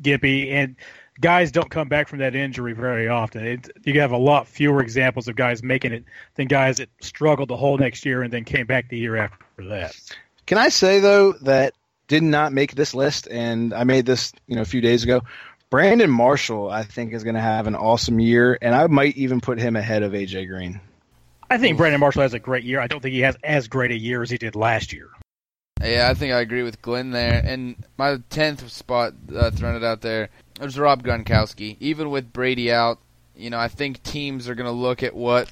[0.01, 0.75] gimpy and
[1.20, 3.45] guys don't come back from that injury very often.
[3.45, 6.03] It, you have a lot fewer examples of guys making it
[6.36, 9.68] than guys that struggled the whole next year and then came back the year after
[9.70, 9.95] that.
[10.45, 11.74] Can I say though that
[12.07, 15.22] did not make this list, and I made this you know a few days ago.
[15.70, 19.41] Brandon Marshall, I think, is going to have an awesome year, and I might even
[19.41, 20.80] put him ahead of AJ Green.
[21.49, 22.80] I think Brandon Marshall has a great year.
[22.80, 25.09] I don't think he has as great a year as he did last year.
[25.84, 27.41] Yeah, I think I agree with Glenn there.
[27.45, 30.30] And my tenth spot, uh, throwing it out there,
[30.65, 31.77] was Rob Gronkowski.
[31.79, 32.99] Even with Brady out,
[33.35, 35.51] you know, I think teams are going to look at what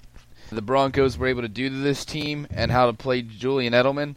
[0.50, 4.16] the Broncos were able to do to this team and how to play Julian Edelman.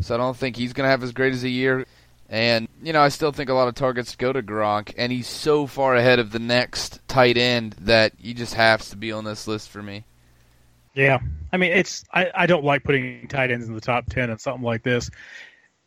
[0.00, 1.86] So I don't think he's going to have as great as a year.
[2.28, 5.28] And, you know, I still think a lot of targets go to Gronk, and he's
[5.28, 9.24] so far ahead of the next tight end that he just has to be on
[9.24, 10.04] this list for me.
[10.94, 11.20] Yeah.
[11.52, 14.40] I mean, it's I, I don't like putting tight ends in the top 10 and
[14.40, 15.08] something like this.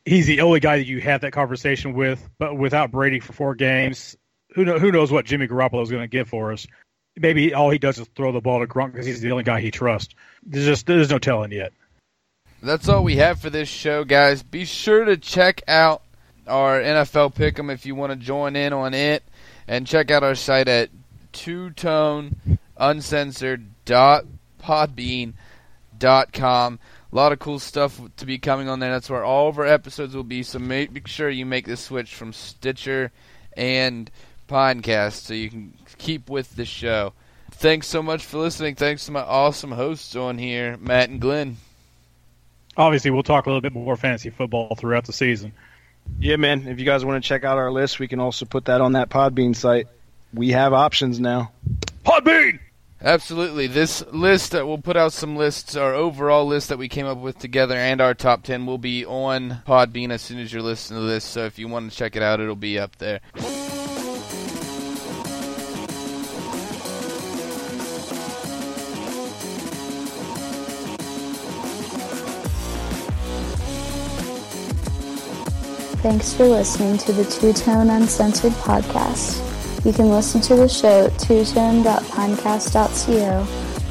[0.05, 3.55] He's the only guy that you have that conversation with, but without Brady for four
[3.55, 4.15] games,
[4.53, 6.67] who know, who knows what Jimmy Garoppolo is going to give for us?
[7.15, 9.59] Maybe all he does is throw the ball to Gronk because he's the only guy
[9.61, 10.13] he trusts.
[10.43, 11.73] There's just there's no telling yet.
[12.61, 14.43] That's all we have for this show, guys.
[14.43, 16.03] Be sure to check out
[16.47, 19.23] our NFL Pick'em if you want to join in on it,
[19.67, 20.89] and check out our site at
[21.31, 24.25] two tone uncensored dot
[24.61, 25.33] podbean
[25.97, 26.79] dot com.
[27.11, 28.91] A lot of cool stuff to be coming on there.
[28.91, 30.43] That's where all of our episodes will be.
[30.43, 33.11] So make sure you make the switch from Stitcher
[33.57, 34.09] and
[34.49, 37.13] Pinecast so you can keep with the show.
[37.51, 38.75] Thanks so much for listening.
[38.75, 41.57] Thanks to my awesome hosts on here, Matt and Glenn.
[42.77, 45.51] Obviously, we'll talk a little bit more fantasy football throughout the season.
[46.19, 46.67] Yeah, man.
[46.67, 48.93] If you guys want to check out our list, we can also put that on
[48.93, 49.87] that Podbean site.
[50.33, 51.51] We have options now.
[52.05, 52.59] Podbean!
[53.01, 53.67] Absolutely.
[53.67, 57.17] This list that we'll put out some lists, our overall list that we came up
[57.17, 61.01] with together, and our top 10 will be on Podbean as soon as you're listening
[61.01, 61.23] to this.
[61.23, 63.21] So if you want to check it out, it'll be up there.
[76.01, 79.43] Thanks for listening to the Two Tone Uncensored podcast.
[79.83, 83.47] You can listen to the show at twotone.pinecast.co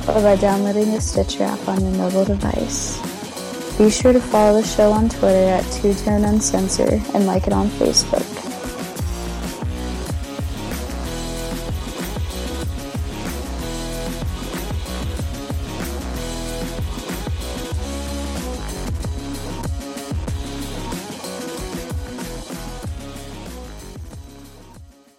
[0.09, 2.97] or by downloading the Stitcher app on your mobile device.
[3.77, 7.53] Be sure to follow the show on Twitter at Two Tone Uncensored and like it
[7.53, 8.48] on Facebook.